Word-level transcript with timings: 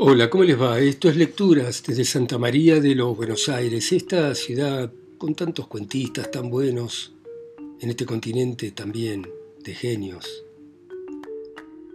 Hola, 0.00 0.30
¿cómo 0.30 0.44
les 0.44 0.60
va? 0.60 0.78
Esto 0.78 1.08
es 1.08 1.16
Lecturas 1.16 1.82
desde 1.84 2.04
Santa 2.04 2.38
María 2.38 2.80
de 2.80 2.94
los 2.94 3.16
Buenos 3.16 3.48
Aires, 3.48 3.90
esta 3.90 4.32
ciudad 4.36 4.92
con 5.18 5.34
tantos 5.34 5.66
cuentistas 5.66 6.30
tan 6.30 6.48
buenos, 6.50 7.14
en 7.80 7.90
este 7.90 8.06
continente 8.06 8.70
también 8.70 9.26
de 9.58 9.74
genios. 9.74 10.44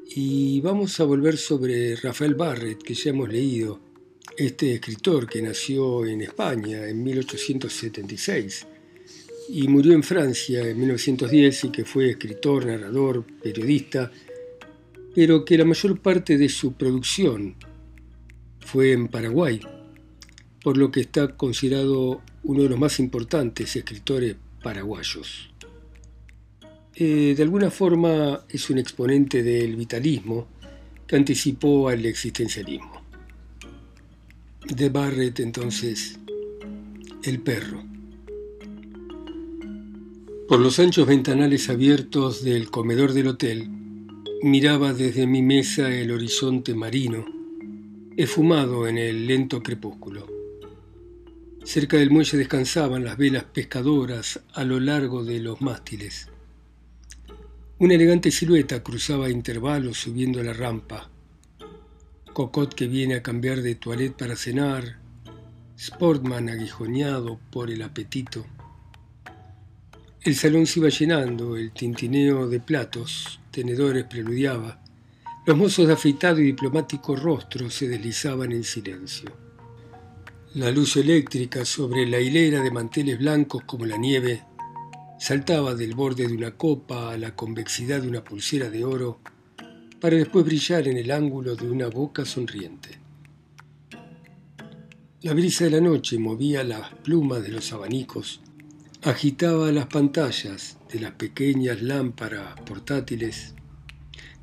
Y 0.05 0.59
vamos 0.59 1.00
a 1.00 1.05
volver 1.05 1.38
sobre 1.38 1.95
Rafael 1.95 2.36
Barrett, 2.36 2.84
que 2.84 2.94
ya 2.94 3.12
hemos 3.12 3.30
leído, 3.30 3.80
este 4.35 4.73
escritor 4.73 5.30
que 5.30 5.41
nació 5.41 6.05
en 6.05 6.23
España 6.23 6.85
en 6.90 7.02
1876 7.04 8.67
y 9.48 9.66
murió 9.70 9.94
en 9.94 10.04
Francia 10.04 10.67
en 10.67 10.77
1910 10.77 11.63
y 11.63 11.70
que 11.72 11.85
fue 11.85 12.09
escritor, 12.09 12.66
narrador, 12.66 13.23
periodista, 13.41 14.12
pero 15.16 15.45
que 15.45 15.58
la 15.58 15.63
mayor 15.63 16.02
parte 16.02 16.38
de 16.38 16.49
su 16.49 16.73
producción 16.73 17.55
fue 18.73 18.91
en 18.91 19.08
Paraguay, 19.08 19.59
por 20.63 20.77
lo 20.77 20.90
que 20.90 21.02
está 21.02 21.38
considerado 21.38 22.23
uno 22.41 22.64
de 22.64 22.70
los 22.70 22.80
más 22.80 23.00
importantes 23.00 23.76
escritores 23.76 24.36
paraguayos. 24.64 25.52
Eh, 26.95 27.36
de 27.38 27.44
alguna 27.44 27.70
forma 27.70 28.44
es 28.50 28.72
un 28.72 28.80
exponente 28.80 29.44
del 29.44 29.76
vitalismo 29.76 30.48
que 31.05 31.16
anticipó 31.16 31.88
al 31.88 32.04
existencialismo. 32.04 33.04
De 34.66 34.90
Barrett 34.90 35.40
entonces, 35.42 36.17
el 37.22 37.42
perro. 37.42 37.84
Por 40.48 40.59
los 40.59 40.80
anchos 40.80 41.05
ventanales 41.05 41.70
abiertos 41.70 42.44
del 42.44 42.72
comedor 42.72 43.14
del 43.14 43.28
hotel, 43.28 43.70
miraba 44.42 44.94
desde 44.94 45.28
mi 45.28 45.44
mesa 45.44 45.94
el 45.94 46.09
horizonte 46.09 46.73
marino 46.73 47.33
esfumado 48.17 48.88
en 48.88 48.97
el 48.97 49.25
lento 49.25 49.64
crepúsculo. 49.64 50.28
Cerca 51.64 51.97
del 51.97 52.11
muelle 52.11 52.38
descansaban 52.38 53.03
las 53.03 53.17
velas 53.17 53.45
pescadoras 53.45 54.42
a 54.53 54.64
lo 54.64 54.80
largo 54.80 55.23
de 55.23 55.39
los 55.39 55.61
mástiles. 55.61 56.28
Una 57.80 57.95
elegante 57.95 58.30
silueta 58.30 58.84
cruzaba 58.84 59.28
a 59.28 59.31
intervalos 59.31 59.97
subiendo 59.97 60.44
la 60.44 60.53
rampa. 60.53 61.09
Cocot 62.34 62.73
que 62.73 62.88
viene 62.88 63.16
a 63.16 63.23
cambiar 63.23 63.61
de 63.61 63.75
toilette 63.75 64.17
para 64.17 64.36
cenar. 64.36 64.97
Sportman 65.80 66.50
aguijoneado 66.50 67.39
por 67.52 67.72
el 67.72 67.81
apetito. 67.81 68.45
El 70.22 70.36
salón 70.36 70.67
se 70.67 70.80
iba 70.80 70.89
llenando, 70.89 71.58
el 71.58 71.72
tintineo 71.72 72.47
de 72.47 72.59
platos, 72.59 73.39
tenedores 73.52 74.06
preludiaba. 74.06 74.83
Los 75.45 75.58
mozos 75.58 75.88
de 75.88 75.94
afeitado 75.94 76.39
y 76.39 76.45
diplomático 76.45 77.17
rostro 77.17 77.69
se 77.69 77.89
deslizaban 77.89 78.53
en 78.53 78.63
silencio. 78.63 79.30
La 80.53 80.72
luz 80.72 80.95
eléctrica 80.95 81.66
sobre 81.66 82.05
la 82.05 82.22
hilera 82.22 82.61
de 82.61 82.72
manteles 82.72 83.19
blancos 83.19 83.63
como 83.66 83.85
la 83.85 83.97
nieve 83.97 84.41
saltaba 85.19 85.75
del 85.75 85.95
borde 85.95 86.27
de 86.27 86.33
una 86.33 86.52
copa 86.55 87.11
a 87.11 87.17
la 87.17 87.35
convexidad 87.35 88.02
de 88.02 88.08
una 88.08 88.23
pulsera 88.23 88.69
de 88.69 88.85
oro 88.85 89.19
para 90.00 90.16
después 90.16 90.45
brillar 90.45 90.88
en 90.88 90.95
el 90.95 91.11
ángulo 91.11 91.57
de 91.57 91.69
una 91.69 91.88
boca 91.88 92.23
sonriente. 92.23 93.00
La 95.23 95.33
brisa 95.33 95.66
de 95.66 95.72
la 95.72 95.81
noche 95.81 96.19
movía 96.19 96.63
las 96.63 96.94
plumas 97.03 97.44
de 97.44 97.50
los 97.50 97.73
abanicos, 97.73 98.39
agitaba 99.02 99.73
las 99.73 99.88
pantallas 99.88 100.78
de 100.89 101.02
las 101.02 101.11
pequeñas 101.11 101.81
lámparas 101.81 102.57
portátiles 102.61 103.55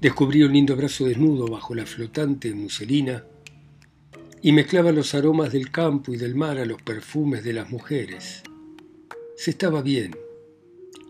Descubrí 0.01 0.43
un 0.43 0.55
lindo 0.55 0.77
brazo 0.77 1.05
desnudo 1.05 1.47
bajo 1.47 1.75
la 1.75 1.85
flotante 1.85 2.55
muselina 2.55 3.23
y 4.41 4.53
mezclaba 4.53 4.93
los 4.93 5.15
aromas 5.15 5.53
del 5.53 5.71
campo 5.71 6.15
y 6.15 6.17
del 6.17 6.35
mar 6.35 6.57
a 6.57 6.65
los 6.65 6.81
perfumes 6.81 7.45
de 7.45 7.53
las 7.53 7.69
mujeres. 7.71 8.43
Se 9.37 9.51
estaba 9.51 9.83
bien 9.83 10.17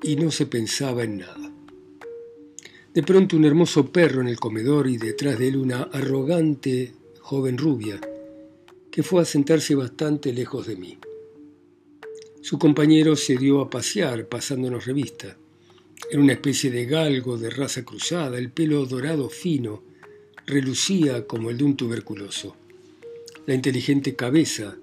y 0.02 0.16
no 0.16 0.32
se 0.32 0.46
pensaba 0.46 1.04
en 1.04 1.18
nada. 1.18 1.52
De 2.92 3.02
pronto 3.04 3.36
un 3.36 3.44
hermoso 3.44 3.92
perro 3.92 4.22
en 4.22 4.26
el 4.26 4.40
comedor 4.40 4.88
y 4.88 4.96
detrás 4.96 5.38
de 5.38 5.48
él 5.48 5.56
una 5.56 5.82
arrogante 5.82 6.92
joven 7.20 7.58
rubia 7.58 8.00
que 8.90 9.04
fue 9.04 9.22
a 9.22 9.24
sentarse 9.24 9.76
bastante 9.76 10.32
lejos 10.32 10.66
de 10.66 10.74
mí. 10.74 10.98
Su 12.40 12.58
compañero 12.58 13.14
se 13.14 13.36
dio 13.36 13.60
a 13.60 13.70
pasear 13.70 14.26
pasándonos 14.26 14.86
revista. 14.86 15.36
Era 16.10 16.22
una 16.22 16.32
especie 16.32 16.72
de 16.72 16.86
galgo 16.86 17.38
de 17.38 17.50
raza 17.50 17.84
cruzada, 17.84 18.36
el 18.36 18.50
pelo 18.50 18.84
dorado 18.84 19.28
fino, 19.30 19.84
relucía 20.44 21.24
como 21.24 21.50
el 21.50 21.58
de 21.58 21.62
un 21.62 21.76
tuberculoso. 21.76 22.56
La 23.46 23.54
inteligente 23.54 24.16
cabeza, 24.16 24.76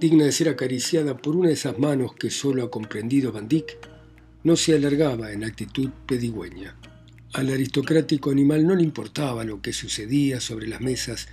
digna 0.00 0.24
de 0.24 0.32
ser 0.32 0.48
acariciada 0.48 1.16
por 1.16 1.36
una 1.36 1.46
de 1.46 1.54
esas 1.54 1.78
manos 1.78 2.12
que 2.16 2.30
solo 2.30 2.64
ha 2.64 2.70
comprendido 2.72 3.30
Van 3.30 3.46
Dyck, 3.46 3.78
no 4.42 4.56
se 4.56 4.74
alargaba 4.74 5.30
en 5.30 5.44
actitud 5.44 5.90
pedigüeña. 6.06 6.74
Al 7.34 7.50
aristocrático 7.50 8.32
animal 8.32 8.66
no 8.66 8.74
le 8.74 8.82
importaba 8.82 9.44
lo 9.44 9.62
que 9.62 9.72
sucedía 9.72 10.40
sobre 10.40 10.66
las 10.66 10.80
mesas. 10.80 11.28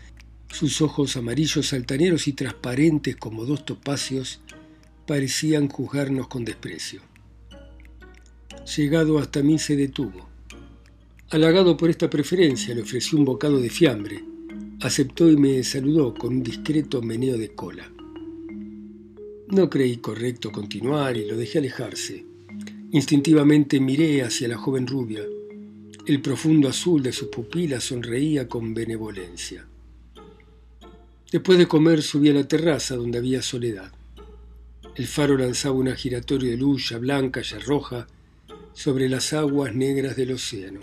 Sus 0.51 0.81
ojos 0.81 1.17
amarillos 1.17 1.73
altaneros 1.73 2.27
y 2.27 2.33
transparentes 2.33 3.15
como 3.15 3.45
dos 3.45 3.65
topacios 3.65 4.39
parecían 5.07 5.67
juzgarnos 5.67 6.27
con 6.27 6.45
desprecio. 6.45 7.01
Llegado 8.65 9.19
hasta 9.19 9.43
mí 9.43 9.59
se 9.59 9.75
detuvo. 9.75 10.27
Halagado 11.29 11.77
por 11.77 11.89
esta 11.91 12.09
preferencia, 12.09 12.73
le 12.73 12.81
ofrecí 12.81 13.15
un 13.15 13.23
bocado 13.23 13.59
de 13.59 13.69
fiambre. 13.69 14.23
Aceptó 14.81 15.29
y 15.29 15.37
me 15.37 15.63
saludó 15.63 16.15
con 16.15 16.37
un 16.37 16.43
discreto 16.43 17.01
meneo 17.01 17.37
de 17.37 17.53
cola. 17.53 17.91
No 19.49 19.69
creí 19.69 19.97
correcto 19.97 20.51
continuar 20.51 21.15
y 21.15 21.25
lo 21.27 21.37
dejé 21.37 21.59
alejarse. 21.59 22.25
Instintivamente 22.91 23.79
miré 23.79 24.23
hacia 24.23 24.47
la 24.47 24.57
joven 24.57 24.87
rubia. 24.87 25.21
El 26.07 26.21
profundo 26.21 26.67
azul 26.67 27.03
de 27.03 27.11
sus 27.11 27.27
pupilas 27.27 27.83
sonreía 27.83 28.47
con 28.47 28.73
benevolencia. 28.73 29.65
Después 31.31 31.59
de 31.59 31.67
comer 31.67 32.01
subí 32.01 32.29
a 32.29 32.33
la 32.33 32.47
terraza 32.47 32.95
donde 32.95 33.19
había 33.19 33.43
soledad. 33.43 33.91
El 34.95 35.05
faro 35.05 35.37
lanzaba 35.37 35.75
una 35.75 35.95
giratoria 35.95 36.51
de 36.51 36.57
luz 36.57 36.89
ya 36.89 36.97
blanca, 36.97 37.41
ya 37.41 37.59
roja, 37.59 38.07
sobre 38.75 39.07
las 39.07 39.31
aguas 39.31 39.73
negras 39.73 40.17
del 40.17 40.33
océano. 40.33 40.81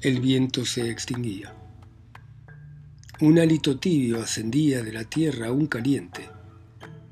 El 0.00 0.20
viento 0.20 0.64
se 0.64 0.90
extinguía. 0.90 1.54
Un 3.20 3.38
hálito 3.38 3.78
tibio 3.78 4.20
ascendía 4.20 4.82
de 4.82 4.92
la 4.92 5.04
tierra 5.04 5.46
aún 5.46 5.68
caliente. 5.68 6.28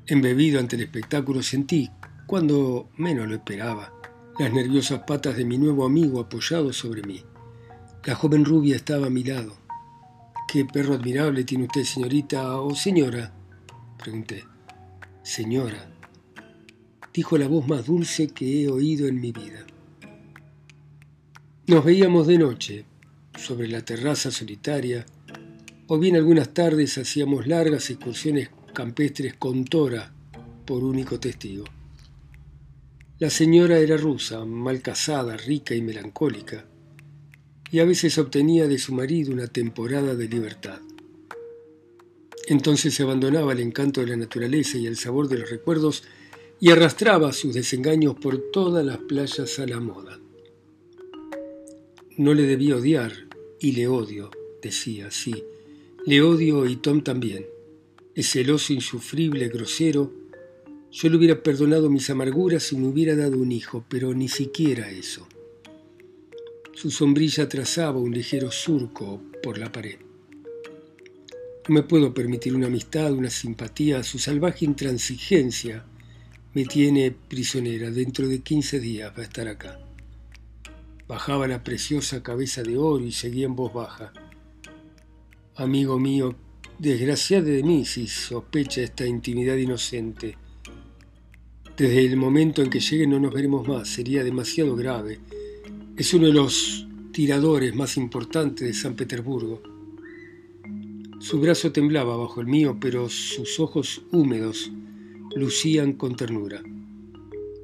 Embebido 0.05 0.59
ante 0.59 0.75
el 0.75 0.81
espectáculo 0.81 1.41
sentí, 1.41 1.89
cuando 2.27 2.89
menos 2.97 3.25
lo 3.29 3.35
esperaba, 3.35 3.93
las 4.37 4.51
nerviosas 4.51 5.03
patas 5.07 5.37
de 5.37 5.45
mi 5.45 5.57
nuevo 5.57 5.85
amigo 5.85 6.19
apoyados 6.19 6.75
sobre 6.75 7.01
mí. 7.01 7.23
La 8.03 8.15
joven 8.15 8.43
rubia 8.43 8.75
estaba 8.75 9.07
a 9.07 9.09
mi 9.09 9.23
lado. 9.23 9.55
¿Qué 10.49 10.65
perro 10.65 10.95
admirable 10.95 11.45
tiene 11.45 11.63
usted, 11.63 11.85
señorita 11.85 12.59
o 12.59 12.75
señora? 12.75 13.33
Pregunté. 13.97 14.43
Señora, 15.23 15.87
dijo 17.13 17.37
la 17.37 17.47
voz 17.47 17.67
más 17.67 17.85
dulce 17.85 18.29
que 18.29 18.63
he 18.63 18.69
oído 18.69 19.07
en 19.07 19.21
mi 19.21 19.31
vida. 19.31 19.65
Nos 21.67 21.85
veíamos 21.85 22.27
de 22.27 22.37
noche, 22.37 22.85
sobre 23.37 23.67
la 23.67 23.85
terraza 23.85 24.31
solitaria, 24.31 25.05
o 25.87 25.99
bien 25.99 26.15
algunas 26.15 26.53
tardes 26.53 26.97
hacíamos 26.97 27.47
largas 27.47 27.89
excursiones 27.89 28.49
campestres 28.73 29.35
con 29.35 29.65
Tora 29.65 30.11
por 30.65 30.83
único 30.83 31.19
testigo. 31.19 31.65
La 33.19 33.29
señora 33.29 33.77
era 33.77 33.95
rusa, 33.95 34.43
mal 34.43 34.81
casada, 34.81 35.37
rica 35.37 35.75
y 35.75 35.81
melancólica, 35.81 36.65
y 37.71 37.79
a 37.79 37.85
veces 37.85 38.17
obtenía 38.17 38.67
de 38.67 38.77
su 38.77 38.93
marido 38.93 39.31
una 39.31 39.47
temporada 39.47 40.15
de 40.15 40.27
libertad. 40.27 40.79
Entonces 42.47 42.93
se 42.93 43.03
abandonaba 43.03 43.53
el 43.53 43.61
encanto 43.61 44.01
de 44.01 44.07
la 44.07 44.17
naturaleza 44.17 44.77
y 44.77 44.87
el 44.87 44.97
sabor 44.97 45.29
de 45.29 45.39
los 45.39 45.49
recuerdos 45.49 46.03
y 46.59 46.71
arrastraba 46.71 47.33
sus 47.33 47.53
desengaños 47.53 48.15
por 48.15 48.51
todas 48.51 48.85
las 48.85 48.97
playas 48.97 49.59
a 49.59 49.65
la 49.65 49.79
moda. 49.79 50.19
No 52.17 52.33
le 52.33 52.43
debía 52.43 52.75
odiar, 52.75 53.27
y 53.59 53.71
le 53.71 53.87
odio, 53.87 54.29
decía, 54.61 55.09
sí, 55.09 55.43
le 56.05 56.21
odio 56.21 56.65
y 56.65 56.75
Tom 56.75 57.01
también. 57.01 57.45
Es 58.13 58.29
celoso, 58.31 58.73
insufrible, 58.73 59.47
grosero. 59.47 60.11
Yo 60.91 61.09
le 61.09 61.15
hubiera 61.15 61.41
perdonado 61.41 61.89
mis 61.89 62.09
amarguras 62.09 62.63
si 62.63 62.75
me 62.75 62.87
hubiera 62.87 63.15
dado 63.15 63.37
un 63.37 63.51
hijo, 63.51 63.85
pero 63.87 64.13
ni 64.13 64.27
siquiera 64.27 64.91
eso. 64.91 65.27
Su 66.73 66.91
sombrilla 66.91 67.47
trazaba 67.47 67.99
un 67.99 68.13
ligero 68.13 68.51
surco 68.51 69.21
por 69.41 69.57
la 69.57 69.71
pared. 69.71 69.97
No 71.69 71.75
me 71.75 71.83
puedo 71.83 72.13
permitir 72.13 72.53
una 72.53 72.67
amistad, 72.67 73.13
una 73.13 73.29
simpatía, 73.29 74.03
su 74.03 74.19
salvaje 74.19 74.65
intransigencia 74.65 75.85
me 76.53 76.65
tiene 76.65 77.11
prisionera. 77.11 77.89
Dentro 77.89 78.27
de 78.27 78.41
15 78.41 78.79
días 78.79 79.11
va 79.17 79.21
a 79.21 79.25
estar 79.25 79.47
acá. 79.47 79.79
Bajaba 81.07 81.47
la 81.47 81.63
preciosa 81.63 82.23
cabeza 82.23 82.63
de 82.63 82.77
oro 82.77 83.03
y 83.03 83.11
seguía 83.11 83.45
en 83.45 83.55
voz 83.55 83.73
baja. 83.73 84.13
Amigo 85.55 85.99
mío, 85.99 86.35
desgraciado 86.79 87.45
de 87.45 87.63
mí 87.63 87.85
si 87.85 88.07
sospecha 88.07 88.81
esta 88.81 89.05
intimidad 89.05 89.55
inocente. 89.55 90.37
Desde 91.75 92.05
el 92.05 92.17
momento 92.17 92.61
en 92.61 92.69
que 92.69 92.79
llegue 92.79 93.07
no 93.07 93.19
nos 93.19 93.33
veremos 93.33 93.67
más, 93.67 93.89
sería 93.89 94.23
demasiado 94.23 94.75
grave. 94.75 95.19
Es 95.97 96.13
uno 96.13 96.27
de 96.27 96.33
los 96.33 96.87
tiradores 97.11 97.75
más 97.75 97.97
importantes 97.97 98.67
de 98.67 98.73
San 98.73 98.95
Petersburgo. 98.95 99.61
Su 101.19 101.39
brazo 101.39 101.71
temblaba 101.71 102.15
bajo 102.15 102.41
el 102.41 102.47
mío, 102.47 102.77
pero 102.79 103.09
sus 103.09 103.59
ojos 103.59 104.03
húmedos 104.11 104.71
lucían 105.35 105.93
con 105.93 106.15
ternura. 106.15 106.61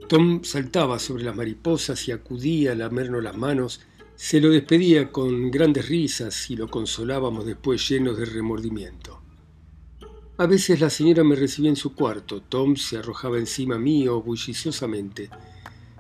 Tom 0.08 0.44
saltaba 0.44 0.98
sobre 0.98 1.24
las 1.24 1.36
mariposas 1.36 2.08
y 2.08 2.12
acudía 2.12 2.72
a 2.72 2.76
lamernos 2.76 3.24
las 3.24 3.38
manos. 3.38 3.82
Se 4.16 4.42
lo 4.42 4.50
despedía 4.50 5.12
con 5.12 5.52
grandes 5.52 5.88
risas 5.88 6.50
y 6.50 6.56
lo 6.56 6.68
consolábamos 6.68 7.46
después 7.46 7.88
llenos 7.88 8.18
de 8.18 8.26
remordimiento. 8.26 9.22
A 10.38 10.48
veces 10.48 10.80
la 10.80 10.90
señora 10.90 11.24
me 11.24 11.36
recibía 11.36 11.70
en 11.70 11.76
su 11.76 11.94
cuarto. 11.94 12.42
Tom 12.42 12.76
se 12.76 12.98
arrojaba 12.98 13.38
encima 13.38 13.78
mío 13.78 14.22
bulliciosamente. 14.22 15.30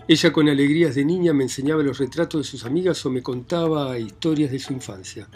Ella 0.08 0.34
con 0.34 0.50
alegrías 0.50 0.96
de 0.96 1.06
niña 1.06 1.34
me 1.34 1.44
enseñaba 1.44 1.84
los 1.84 2.00
retratos 2.00 2.42
de 2.42 2.50
sus 2.50 2.66
amigas 2.66 3.06
o 3.06 3.12
me 3.12 3.22
contaba 3.22 4.00
historias 4.00 4.50
de 4.50 4.58
su 4.58 4.74
infancia. 4.74 5.30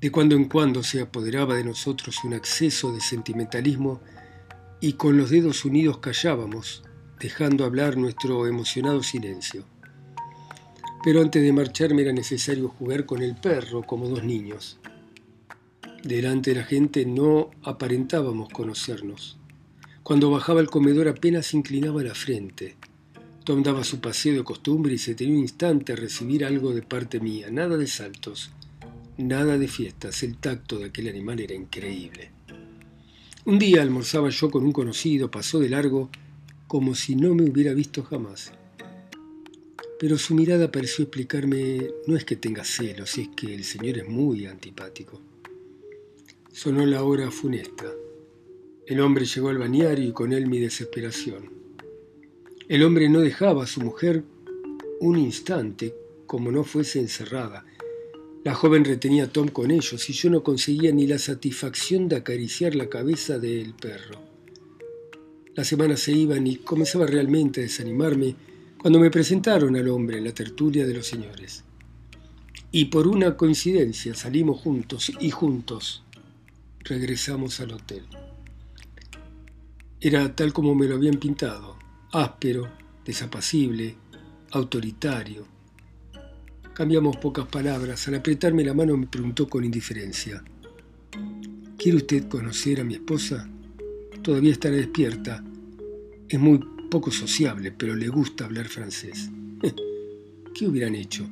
De 0.00 0.12
cuando 0.12 0.36
en 0.36 0.44
cuando 0.44 0.82
se 0.84 1.00
apoderaba 1.00 1.56
de 1.56 1.64
nosotros 1.64 2.22
un 2.22 2.34
acceso 2.34 2.92
de 2.92 3.00
sentimentalismo 3.00 4.00
y 4.80 4.94
con 4.94 5.16
los 5.16 5.30
dedos 5.30 5.64
unidos 5.64 5.98
callábamos, 5.98 6.82
dejando 7.18 7.64
hablar 7.64 7.96
nuestro 7.96 8.46
emocionado 8.46 9.02
silencio. 9.02 9.64
Pero 11.04 11.20
antes 11.20 11.42
de 11.42 11.52
marcharme 11.52 12.02
era 12.02 12.12
necesario 12.12 12.68
jugar 12.68 13.06
con 13.06 13.22
el 13.22 13.34
perro 13.36 13.82
como 13.82 14.08
dos 14.08 14.24
niños. 14.24 14.78
Delante 16.02 16.50
de 16.50 16.60
la 16.60 16.66
gente 16.66 17.06
no 17.06 17.50
aparentábamos 17.62 18.48
conocernos. 18.50 19.38
Cuando 20.02 20.30
bajaba 20.30 20.60
al 20.60 20.68
comedor 20.68 21.08
apenas 21.08 21.54
inclinaba 21.54 22.02
la 22.02 22.14
frente. 22.14 22.76
Tom 23.44 23.62
daba 23.62 23.84
su 23.84 24.00
paseo 24.00 24.34
de 24.34 24.44
costumbre 24.44 24.92
y 24.94 24.98
se 24.98 25.14
tenía 25.14 25.34
un 25.34 25.40
instante 25.40 25.94
a 25.94 25.96
recibir 25.96 26.44
algo 26.44 26.74
de 26.74 26.82
parte 26.82 27.20
mía. 27.20 27.48
Nada 27.50 27.78
de 27.78 27.86
saltos, 27.86 28.50
nada 29.16 29.56
de 29.56 29.68
fiestas. 29.68 30.22
El 30.22 30.36
tacto 30.36 30.78
de 30.78 30.86
aquel 30.86 31.08
animal 31.08 31.40
era 31.40 31.54
increíble. 31.54 32.33
Un 33.46 33.58
día 33.58 33.82
almorzaba 33.82 34.30
yo 34.30 34.50
con 34.50 34.64
un 34.64 34.72
conocido, 34.72 35.30
pasó 35.30 35.58
de 35.58 35.68
largo 35.68 36.08
como 36.66 36.94
si 36.94 37.14
no 37.14 37.34
me 37.34 37.42
hubiera 37.42 37.74
visto 37.74 38.02
jamás. 38.02 38.52
Pero 40.00 40.16
su 40.16 40.34
mirada 40.34 40.72
pareció 40.72 41.02
explicarme, 41.02 41.90
no 42.06 42.16
es 42.16 42.24
que 42.24 42.36
tenga 42.36 42.64
celos, 42.64 43.18
es 43.18 43.28
que 43.36 43.54
el 43.54 43.64
señor 43.64 43.98
es 43.98 44.08
muy 44.08 44.46
antipático. 44.46 45.20
Sonó 46.52 46.86
la 46.86 47.04
hora 47.04 47.30
funesta. 47.30 47.92
El 48.86 49.00
hombre 49.00 49.26
llegó 49.26 49.50
al 49.50 49.58
bañario 49.58 50.08
y 50.08 50.12
con 50.12 50.32
él 50.32 50.46
mi 50.46 50.58
desesperación. 50.58 51.50
El 52.66 52.82
hombre 52.82 53.10
no 53.10 53.20
dejaba 53.20 53.64
a 53.64 53.66
su 53.66 53.82
mujer 53.82 54.24
un 55.00 55.18
instante 55.18 55.94
como 56.24 56.50
no 56.50 56.64
fuese 56.64 56.98
encerrada. 56.98 57.66
La 58.44 58.54
joven 58.54 58.84
retenía 58.84 59.24
a 59.24 59.28
Tom 59.28 59.48
con 59.48 59.70
ellos 59.70 60.10
y 60.10 60.12
yo 60.12 60.28
no 60.28 60.42
conseguía 60.42 60.92
ni 60.92 61.06
la 61.06 61.18
satisfacción 61.18 62.10
de 62.10 62.16
acariciar 62.16 62.74
la 62.74 62.90
cabeza 62.90 63.38
del 63.38 63.72
perro. 63.72 64.20
Las 65.54 65.66
semanas 65.66 66.00
se 66.00 66.12
iban 66.12 66.46
y 66.46 66.56
comenzaba 66.56 67.06
realmente 67.06 67.60
a 67.60 67.62
desanimarme 67.62 68.36
cuando 68.76 69.00
me 69.00 69.10
presentaron 69.10 69.76
al 69.76 69.88
hombre 69.88 70.18
en 70.18 70.24
la 70.24 70.34
tertulia 70.34 70.86
de 70.86 70.92
los 70.92 71.06
señores. 71.06 71.64
Y 72.70 72.86
por 72.86 73.08
una 73.08 73.34
coincidencia 73.34 74.14
salimos 74.14 74.60
juntos 74.60 75.10
y 75.20 75.30
juntos 75.30 76.02
regresamos 76.80 77.60
al 77.60 77.72
hotel. 77.72 78.04
Era 80.02 80.36
tal 80.36 80.52
como 80.52 80.74
me 80.74 80.86
lo 80.86 80.96
habían 80.96 81.16
pintado, 81.16 81.78
áspero, 82.12 82.68
desapacible, 83.06 83.96
autoritario, 84.50 85.53
Cambiamos 86.74 87.16
pocas 87.18 87.46
palabras. 87.46 88.08
Al 88.08 88.16
apretarme 88.16 88.64
la 88.64 88.74
mano 88.74 88.96
me 88.96 89.06
preguntó 89.06 89.48
con 89.48 89.64
indiferencia. 89.64 90.42
¿Quiere 91.78 91.98
usted 91.98 92.28
conocer 92.28 92.80
a 92.80 92.84
mi 92.84 92.94
esposa? 92.94 93.48
Todavía 94.22 94.52
estará 94.52 94.74
despierta. 94.74 95.44
Es 96.28 96.40
muy 96.40 96.58
poco 96.90 97.10
sociable, 97.12 97.70
pero 97.70 97.94
le 97.94 98.08
gusta 98.08 98.44
hablar 98.44 98.66
francés. 98.66 99.30
¿Qué 100.54 100.66
hubieran 100.66 100.96
hecho? 100.96 101.28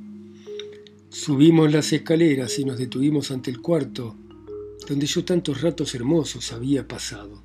Subimos 1.09 1.73
las 1.73 1.93
escaleras 1.93 2.59
y 2.59 2.65
nos 2.65 2.79
detuvimos 2.79 3.31
ante 3.33 3.51
el 3.51 3.61
cuarto 3.61 4.17
donde 4.89 5.07
yo 5.07 5.25
tantos 5.25 5.61
ratos 5.61 5.95
hermosos 5.95 6.53
había 6.53 6.87
pasado. 6.87 7.43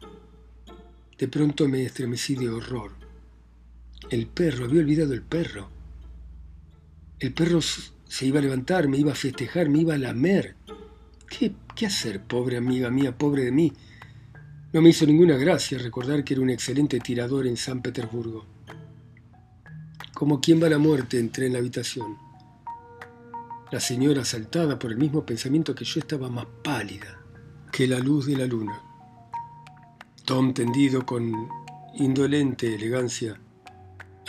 De 1.18 1.28
pronto 1.28 1.68
me 1.68 1.84
estremecí 1.84 2.36
de 2.36 2.50
horror. 2.50 2.92
El 4.10 4.28
perro, 4.28 4.66
había 4.66 4.82
olvidado 4.82 5.14
el 5.14 5.22
perro. 5.24 5.70
El 7.20 7.34
perro 7.34 7.62
se 7.62 8.26
iba 8.26 8.40
a 8.40 8.42
levantar, 8.42 8.88
me 8.88 8.98
iba 8.98 9.12
a 9.12 9.16
festejar, 9.16 9.70
me 9.70 9.80
iba 9.80 9.96
a 9.96 9.98
lamer. 9.98 10.56
¿Qué, 11.28 11.54
¿Qué 11.76 11.88
hacer, 11.88 12.22
pobre 12.22 12.58
amiga 12.58 12.90
mía, 12.92 13.18
pobre 13.18 13.44
de 13.44 13.52
mí? 13.52 13.74
No 14.72 14.82
me 14.82 14.90
hizo 14.90 15.06
ninguna 15.06 15.36
gracia 15.38 15.80
recordar 15.80 16.24
que 16.24 16.36
era 16.36 16.44
un 16.44 16.50
excelente 16.50 17.00
tirador 17.00 17.48
en 17.48 17.58
San 17.58 17.82
Petersburgo. 17.82 18.46
Como 20.14 20.40
quien 20.42 20.62
va 20.62 20.68
a 20.68 20.72
la 20.72 20.78
muerte, 20.78 21.20
entré 21.20 21.48
en 21.48 21.54
la 21.54 21.60
habitación. 21.60 22.18
La 23.72 23.80
señora, 23.80 24.22
asaltada 24.22 24.78
por 24.78 24.92
el 24.92 24.98
mismo 24.98 25.26
pensamiento 25.26 25.74
que 25.74 25.86
yo, 25.86 26.00
estaba 26.00 26.30
más 26.30 26.46
pálida 26.64 27.20
que 27.72 27.88
la 27.88 28.00
luz 28.00 28.28
de 28.28 28.38
la 28.38 28.46
luna. 28.46 28.82
Tom, 30.24 30.54
tendido 30.54 31.06
con 31.06 31.48
indolente 31.96 32.76
elegancia, 32.76 33.40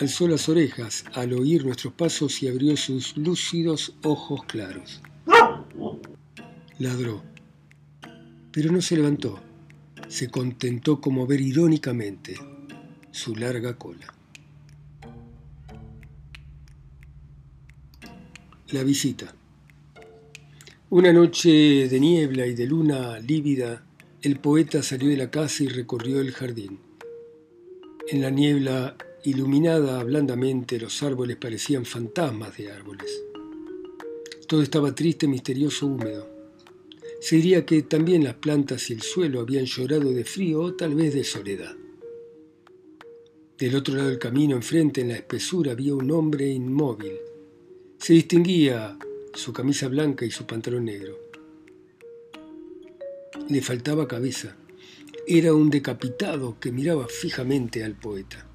alzó 0.00 0.28
las 0.28 0.48
orejas 0.48 1.04
al 1.14 1.32
oír 1.32 1.64
nuestros 1.64 1.92
pasos 1.92 2.42
y 2.42 2.48
abrió 2.48 2.76
sus 2.76 3.16
lúcidos 3.16 3.94
ojos 4.02 4.44
claros. 4.44 5.00
Ladró, 6.78 7.22
pero 8.52 8.70
no 8.70 8.80
se 8.80 8.96
levantó. 8.96 9.40
Se 10.08 10.30
contentó 10.30 11.00
como 11.00 11.26
ver 11.26 11.40
irónicamente 11.40 12.36
su 13.10 13.34
larga 13.34 13.76
cola. 13.76 14.06
La 18.68 18.84
visita. 18.84 19.34
Una 20.90 21.12
noche 21.12 21.88
de 21.88 22.00
niebla 22.00 22.46
y 22.46 22.54
de 22.54 22.66
luna 22.66 23.18
lívida, 23.18 23.84
el 24.23 24.38
poeta 24.38 24.82
salió 24.82 25.11
de 25.11 25.16
la 25.16 25.30
casa 25.30 25.64
y 25.64 25.68
recorrió 25.68 26.20
el 26.20 26.32
jardín. 26.32 26.78
En 28.08 28.23
la 28.23 28.30
niebla 28.30 28.96
Iluminada 29.25 30.02
blandamente, 30.04 30.78
los 30.78 31.02
árboles 31.02 31.37
parecían 31.37 31.84
fantasmas 31.84 32.56
de 32.56 32.70
árboles. 32.70 33.22
Todo 34.46 34.62
estaba 34.62 34.94
triste, 34.94 35.26
misterioso, 35.26 35.87
húmedo. 35.87 36.28
Se 37.20 37.37
diría 37.37 37.66
que 37.66 37.82
también 37.82 38.22
las 38.22 38.34
plantas 38.34 38.88
y 38.90 38.92
el 38.92 39.02
suelo 39.02 39.40
habían 39.40 39.64
llorado 39.64 40.12
de 40.12 40.25
frío 40.25 40.60
o 40.60 40.75
tal 40.75 40.94
vez 40.94 41.14
de 41.14 41.25
soledad. 41.25 41.75
Del 43.58 43.75
otro 43.75 43.96
lado 43.96 44.08
del 44.08 44.20
camino, 44.20 44.54
enfrente, 44.54 45.00
en 45.00 45.08
la 45.08 45.16
espesura, 45.16 45.72
había 45.72 45.96
un 45.96 46.10
hombre 46.12 46.46
inmóvil. 46.46 47.14
Se 47.98 48.12
distinguía 48.12 48.96
su 49.34 49.52
camisa 49.52 49.88
blanca 49.88 50.25
y 50.25 50.30
su 50.30 50.46
pantalón 50.46 50.84
negro. 50.84 51.18
Le 53.48 53.60
faltaba 53.62 54.06
cabeza. 54.06 54.56
Era 55.26 55.52
un 55.54 55.70
decapitado 55.70 56.58
que 56.60 56.70
miraba 56.70 57.08
fijamente 57.08 57.82
al 57.82 57.94
poeta. 57.94 58.48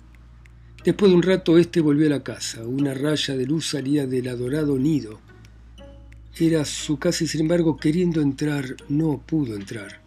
Después 0.84 1.12
de 1.12 1.16
un 1.16 1.24
rato 1.24 1.58
éste 1.58 1.80
volvió 1.80 2.08
a 2.08 2.10
la 2.10 2.24
casa. 2.24 2.68
Una 2.68 2.94
raya 2.94 3.38
de 3.38 3.46
luz 3.46 3.70
salía 3.70 4.06
del 4.06 4.28
adorado 4.28 4.78
nido. 4.78 5.22
Era 6.38 6.66
su 6.66 7.00
casa 7.00 7.24
y 7.24 7.28
sin 7.28 7.42
embargo, 7.42 7.78
queriendo 7.78 8.20
entrar, 8.20 8.76
no 8.90 9.24
pudo 9.26 9.56
entrar. 9.56 10.02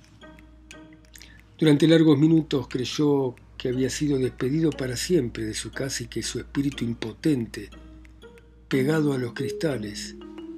Durante 1.59 1.89
largos 1.89 2.19
minutos 2.19 2.69
creyó 2.69 3.35
que 3.57 3.69
había 3.71 3.89
sido 3.89 4.19
despedido 4.19 4.71
para 4.71 4.97
siempre 4.97 5.45
de 5.45 5.55
su 5.55 5.71
casa 5.71 6.03
y 6.03 6.09
que 6.09 6.23
su 6.23 6.39
espíritu 6.41 6.85
impotente, 6.85 7.71
pegado 8.69 9.15
a 9.15 9.19
los 9.19 9.33
cristales, 9.33 10.17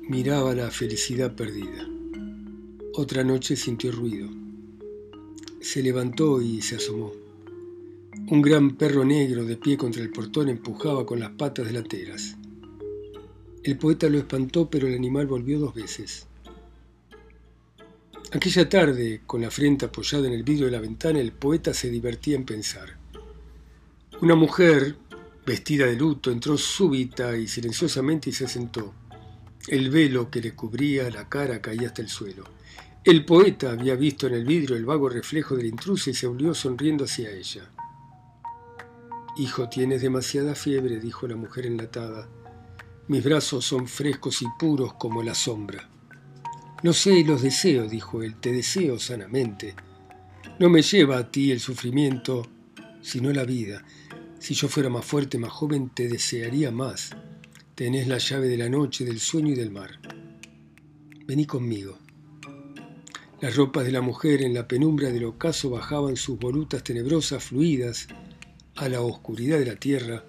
miraba 0.09 0.53
la 0.55 0.73
felicidad 0.73 1.37
perdida. 1.37 1.87
Otra 2.95 3.23
noche 3.23 3.55
sintió 3.55 3.93
ruido. 3.93 4.29
Se 5.61 5.81
levantó 5.81 6.43
y 6.43 6.61
se 6.63 6.77
asomó. 6.77 7.28
Un 8.31 8.43
gran 8.43 8.77
perro 8.77 9.07
negro 9.07 9.47
de 9.47 9.57
pie 9.57 9.79
contra 9.79 10.03
el 10.03 10.11
portón 10.11 10.51
empujaba 10.51 11.07
con 11.07 11.19
las 11.19 11.31
patas 11.31 11.65
delanteras. 11.65 12.37
El 13.65 13.79
poeta 13.79 14.11
lo 14.11 14.19
espantó, 14.19 14.69
pero 14.69 14.87
el 14.87 14.95
animal 14.95 15.27
volvió 15.27 15.59
dos 15.59 15.75
veces. 15.75 16.27
Aquella 18.31 18.69
tarde, 18.69 19.23
con 19.25 19.41
la 19.41 19.51
frente 19.51 19.87
apoyada 19.87 20.27
en 20.27 20.35
el 20.35 20.43
vidrio 20.43 20.67
de 20.67 20.73
la 20.73 20.81
ventana, 20.81 21.21
el 21.21 21.33
poeta 21.33 21.73
se 21.73 21.89
divertía 21.89 22.37
en 22.37 22.45
pensar. 22.45 22.99
Una 24.21 24.35
mujer, 24.35 24.97
vestida 25.47 25.87
de 25.87 25.97
luto, 25.97 26.31
entró 26.31 26.59
súbita 26.59 27.35
y 27.35 27.49
silenciosamente 27.49 28.29
y 28.29 28.35
se 28.35 28.47
sentó. 28.47 28.93
El 29.69 29.89
velo 29.89 30.31
que 30.31 30.43
le 30.43 30.53
cubría 30.53 31.09
la 31.09 31.31
cara 31.31 31.63
caía 31.63 31.87
hasta 31.87 32.03
el 32.03 32.11
suelo. 32.11 32.45
El 33.05 33.25
poeta 33.25 33.73
había 33.73 33.95
visto 33.95 34.27
en 34.27 34.35
el 34.35 34.45
vidrio 34.45 34.77
el 34.77 34.85
vago 34.85 35.09
reflejo 35.09 35.57
del 35.57 35.65
intruso 35.65 36.11
y 36.11 36.15
se 36.15 36.27
volvió 36.27 36.53
sonriendo 36.53 37.05
hacia 37.07 37.31
ella. 37.31 37.71
Hijo, 39.38 39.68
tienes 39.68 40.02
demasiada 40.02 40.57
fiebre, 40.57 40.99
dijo 40.99 41.28
la 41.28 41.37
mujer 41.37 41.64
enlatada. 41.66 42.28
Mis 43.07 43.23
brazos 43.23 43.64
son 43.64 43.87
frescos 43.87 44.42
y 44.42 44.47
puros 44.59 44.95
como 44.95 45.23
la 45.23 45.37
sombra. 45.37 45.88
No 46.83 46.92
sé, 46.92 47.23
los 47.23 47.42
deseo, 47.42 47.87
dijo 47.87 48.25
él, 48.25 48.35
te 48.35 48.52
deseo 48.52 48.99
sanamente. 48.99 49.76
No 50.59 50.68
me 50.68 50.83
lleva 50.83 51.18
a 51.18 51.30
ti 51.30 51.52
el 51.52 51.61
sufrimiento, 51.61 52.49
sino 53.00 53.33
la 53.33 53.45
vida. 53.45 53.85
Si 54.40 54.54
yo 54.54 54.66
fuera 54.66 54.88
más 54.88 55.04
fuerte, 55.04 55.38
más 55.38 55.52
joven, 55.52 55.90
te 55.90 56.09
desearía 56.09 56.73
más. 56.73 57.11
Tenés 57.76 58.09
la 58.09 58.18
llave 58.18 58.49
de 58.49 58.59
la 58.59 58.68
noche, 58.68 59.04
del 59.04 59.21
sueño 59.21 59.52
y 59.52 59.54
del 59.54 59.71
mar. 59.71 60.00
Vení 61.26 61.47
conmigo. 61.47 61.97
Las 63.40 63.54
ropas 63.54 63.85
de 63.85 63.92
la 63.92 64.00
mujer 64.00 64.42
en 64.42 64.52
la 64.52 64.66
penumbra 64.66 65.11
del 65.11 65.26
ocaso 65.26 65.71
bajaban 65.71 66.16
sus 66.16 66.40
volutas 66.40 66.83
tenebrosas, 66.83 67.45
fluidas, 67.45 68.09
a 68.79 68.89
la 68.89 69.01
oscuridad 69.01 69.59
de 69.59 69.67
la 69.67 69.77
tierra, 69.77 70.25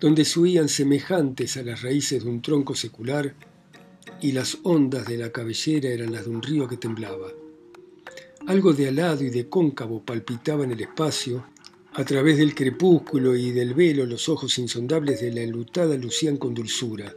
donde 0.00 0.24
subían 0.24 0.68
semejantes 0.68 1.56
a 1.56 1.62
las 1.62 1.82
raíces 1.82 2.24
de 2.24 2.30
un 2.30 2.42
tronco 2.42 2.74
secular, 2.74 3.34
y 4.20 4.32
las 4.32 4.58
ondas 4.64 5.06
de 5.06 5.16
la 5.16 5.30
cabellera 5.30 5.90
eran 5.90 6.12
las 6.12 6.24
de 6.24 6.30
un 6.30 6.42
río 6.42 6.66
que 6.66 6.76
temblaba. 6.76 7.28
Algo 8.46 8.72
de 8.72 8.88
alado 8.88 9.24
y 9.24 9.30
de 9.30 9.48
cóncavo 9.48 10.02
palpitaba 10.02 10.64
en 10.64 10.72
el 10.72 10.80
espacio, 10.80 11.44
a 11.94 12.04
través 12.04 12.38
del 12.38 12.54
crepúsculo 12.54 13.36
y 13.36 13.50
del 13.50 13.74
velo 13.74 14.06
los 14.06 14.28
ojos 14.28 14.58
insondables 14.58 15.20
de 15.20 15.32
la 15.32 15.42
enlutada 15.42 15.96
lucían 15.96 16.36
con 16.36 16.54
dulzura. 16.54 17.12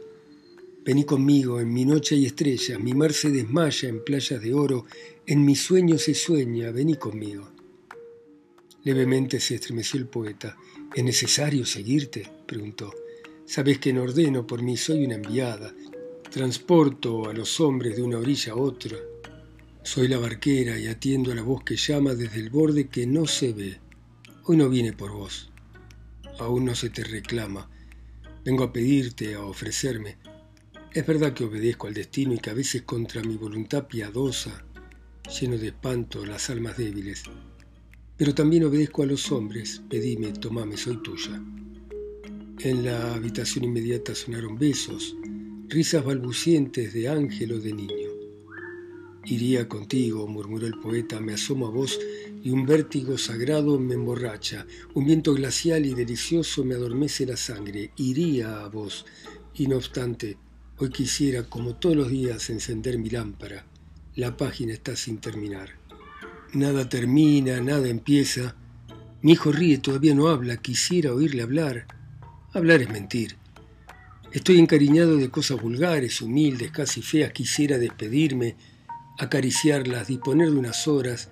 Vení 0.84 1.04
conmigo, 1.04 1.60
en 1.60 1.72
mi 1.72 1.84
noche 1.84 2.16
hay 2.16 2.26
estrellas, 2.26 2.80
mi 2.80 2.92
mar 2.92 3.12
se 3.12 3.30
desmaya 3.30 3.88
en 3.88 4.02
playas 4.02 4.42
de 4.42 4.52
oro, 4.52 4.84
en 5.26 5.44
mi 5.44 5.54
sueño 5.54 5.98
se 5.98 6.14
sueña, 6.14 6.72
vení 6.72 6.96
conmigo. 6.96 7.48
Levemente 8.84 9.38
se 9.38 9.54
estremeció 9.54 10.00
el 10.00 10.06
poeta. 10.06 10.56
¿Es 10.94 11.04
necesario 11.04 11.64
seguirte? 11.64 12.28
preguntó. 12.46 12.92
Sabes 13.46 13.78
que 13.78 13.92
no 13.92 14.02
ordeno 14.02 14.46
por 14.46 14.62
mí, 14.62 14.76
soy 14.76 15.04
una 15.04 15.14
enviada. 15.14 15.72
Transporto 16.30 17.28
a 17.28 17.32
los 17.32 17.60
hombres 17.60 17.96
de 17.96 18.02
una 18.02 18.18
orilla 18.18 18.52
a 18.52 18.56
otra. 18.56 18.96
Soy 19.84 20.08
la 20.08 20.18
barquera 20.18 20.78
y 20.78 20.88
atiendo 20.88 21.30
a 21.30 21.34
la 21.34 21.42
voz 21.42 21.62
que 21.62 21.76
llama 21.76 22.14
desde 22.14 22.40
el 22.40 22.50
borde 22.50 22.88
que 22.88 23.06
no 23.06 23.26
se 23.26 23.52
ve. 23.52 23.78
Hoy 24.44 24.56
no 24.56 24.68
viene 24.68 24.92
por 24.92 25.12
vos. 25.12 25.50
Aún 26.38 26.64
no 26.64 26.74
se 26.74 26.90
te 26.90 27.04
reclama. 27.04 27.70
Vengo 28.44 28.64
a 28.64 28.72
pedirte, 28.72 29.34
a 29.34 29.44
ofrecerme. 29.44 30.16
Es 30.92 31.06
verdad 31.06 31.34
que 31.34 31.44
obedezco 31.44 31.86
al 31.86 31.94
destino 31.94 32.34
y 32.34 32.38
que 32.38 32.50
a 32.50 32.54
veces 32.54 32.82
contra 32.82 33.22
mi 33.22 33.36
voluntad 33.36 33.86
piadosa, 33.86 34.64
lleno 35.40 35.56
de 35.56 35.68
espanto 35.68 36.26
las 36.26 36.50
almas 36.50 36.76
débiles. 36.76 37.22
Pero 38.16 38.34
también 38.34 38.64
obedezco 38.64 39.02
a 39.02 39.06
los 39.06 39.32
hombres. 39.32 39.82
Pedime, 39.88 40.32
tomame, 40.32 40.76
soy 40.76 41.02
tuya. 41.02 41.42
En 42.60 42.84
la 42.84 43.14
habitación 43.14 43.64
inmediata 43.64 44.14
sonaron 44.14 44.58
besos, 44.58 45.16
risas 45.68 46.04
balbucientes 46.04 46.92
de 46.92 47.08
ángel 47.08 47.52
o 47.52 47.58
de 47.58 47.72
niño. 47.72 48.10
Iría 49.24 49.68
contigo, 49.68 50.26
murmuró 50.26 50.66
el 50.66 50.78
poeta, 50.78 51.20
me 51.20 51.34
asomo 51.34 51.66
a 51.66 51.70
vos 51.70 51.98
y 52.42 52.50
un 52.50 52.66
vértigo 52.66 53.16
sagrado 53.18 53.78
me 53.78 53.94
emborracha, 53.94 54.66
un 54.94 55.06
viento 55.06 55.32
glacial 55.32 55.86
y 55.86 55.94
delicioso 55.94 56.64
me 56.64 56.74
adormece 56.74 57.24
la 57.24 57.36
sangre. 57.36 57.92
Iría 57.96 58.64
a 58.64 58.68
vos, 58.68 59.06
y 59.54 59.68
no 59.68 59.76
obstante, 59.76 60.36
hoy 60.78 60.90
quisiera, 60.90 61.44
como 61.48 61.76
todos 61.76 61.96
los 61.96 62.10
días, 62.10 62.50
encender 62.50 62.98
mi 62.98 63.10
lámpara. 63.10 63.64
La 64.16 64.36
página 64.36 64.72
está 64.72 64.96
sin 64.96 65.18
terminar. 65.18 65.81
Nada 66.54 66.86
termina, 66.86 67.62
nada 67.62 67.88
empieza. 67.88 68.54
Mi 69.22 69.32
hijo 69.32 69.52
ríe, 69.52 69.78
todavía 69.78 70.14
no 70.14 70.28
habla, 70.28 70.58
quisiera 70.58 71.14
oírle 71.14 71.40
hablar. 71.40 71.86
Hablar 72.52 72.82
es 72.82 72.90
mentir. 72.90 73.36
Estoy 74.32 74.58
encariñado 74.58 75.16
de 75.16 75.30
cosas 75.30 75.62
vulgares, 75.62 76.20
humildes, 76.20 76.70
casi 76.70 77.00
feas. 77.00 77.32
Quisiera 77.32 77.78
despedirme, 77.78 78.56
acariciarlas, 79.18 80.08
disponer 80.08 80.50
de 80.50 80.58
unas 80.58 80.86
horas. 80.86 81.30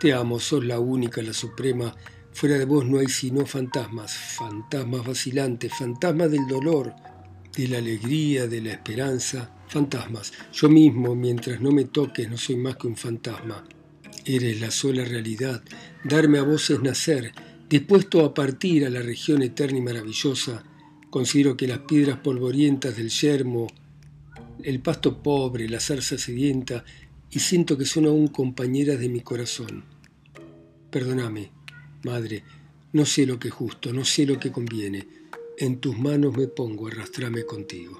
Te 0.00 0.12
amo, 0.12 0.38
sos 0.38 0.62
la 0.62 0.78
única, 0.78 1.22
la 1.22 1.32
suprema. 1.32 1.94
Fuera 2.34 2.58
de 2.58 2.66
vos 2.66 2.84
no 2.84 2.98
hay 2.98 3.08
sino 3.08 3.46
fantasmas, 3.46 4.14
fantasmas 4.14 5.06
vacilantes, 5.06 5.72
fantasmas 5.72 6.30
del 6.30 6.46
dolor, 6.46 6.94
de 7.56 7.68
la 7.68 7.78
alegría, 7.78 8.46
de 8.46 8.60
la 8.60 8.72
esperanza, 8.72 9.50
fantasmas. 9.66 10.34
Yo 10.52 10.68
mismo, 10.68 11.14
mientras 11.14 11.58
no 11.58 11.72
me 11.72 11.84
toques, 11.84 12.28
no 12.28 12.36
soy 12.36 12.56
más 12.56 12.76
que 12.76 12.86
un 12.86 12.96
fantasma. 12.96 13.64
Eres 14.28 14.60
la 14.60 14.70
sola 14.70 15.04
realidad. 15.04 15.62
Darme 16.04 16.38
a 16.38 16.42
vos 16.42 16.70
es 16.70 16.80
nacer, 16.80 17.32
dispuesto 17.68 18.24
a 18.24 18.34
partir 18.34 18.86
a 18.86 18.90
la 18.90 19.02
región 19.02 19.42
eterna 19.42 19.78
y 19.78 19.82
maravillosa 19.82 20.64
Considero 21.10 21.56
que 21.56 21.66
las 21.66 21.80
piedras 21.80 22.18
polvorientas 22.18 22.96
del 22.96 23.08
yermo, 23.08 23.66
el 24.62 24.80
pasto 24.80 25.22
pobre, 25.22 25.68
la 25.68 25.80
zarza 25.80 26.18
sedienta, 26.18 26.84
y 27.30 27.38
siento 27.38 27.78
que 27.78 27.86
son 27.86 28.06
aún 28.06 28.28
compañeras 28.28 28.98
de 28.98 29.08
mi 29.08 29.20
corazón. 29.20 29.84
Perdóname, 30.90 31.50
madre, 32.04 32.44
no 32.92 33.06
sé 33.06 33.24
lo 33.24 33.38
que 33.38 33.48
es 33.48 33.54
justo, 33.54 33.92
no 33.92 34.04
sé 34.04 34.26
lo 34.26 34.38
que 34.38 34.52
conviene. 34.52 35.06
En 35.56 35.78
tus 35.78 35.98
manos 35.98 36.36
me 36.36 36.46
pongo, 36.46 36.88
arrastrame 36.88 37.44
contigo. 37.44 37.98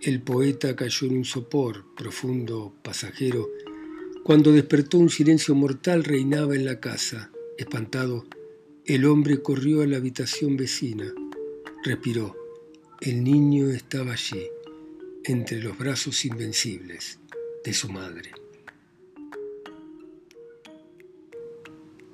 El 0.00 0.22
poeta 0.22 0.76
cayó 0.76 1.08
en 1.08 1.16
un 1.16 1.24
sopor 1.24 1.86
profundo, 1.96 2.72
pasajero. 2.82 3.48
Cuando 4.26 4.50
despertó 4.50 4.98
un 4.98 5.08
silencio 5.08 5.54
mortal 5.54 6.02
reinaba 6.02 6.56
en 6.56 6.64
la 6.64 6.80
casa. 6.80 7.30
Espantado, 7.58 8.26
el 8.84 9.04
hombre 9.04 9.40
corrió 9.40 9.82
a 9.82 9.86
la 9.86 9.98
habitación 9.98 10.56
vecina. 10.56 11.14
Respiró. 11.84 12.34
El 13.00 13.22
niño 13.22 13.68
estaba 13.68 14.14
allí, 14.14 14.48
entre 15.22 15.62
los 15.62 15.78
brazos 15.78 16.24
invencibles 16.24 17.20
de 17.64 17.72
su 17.72 17.88
madre. 17.88 18.32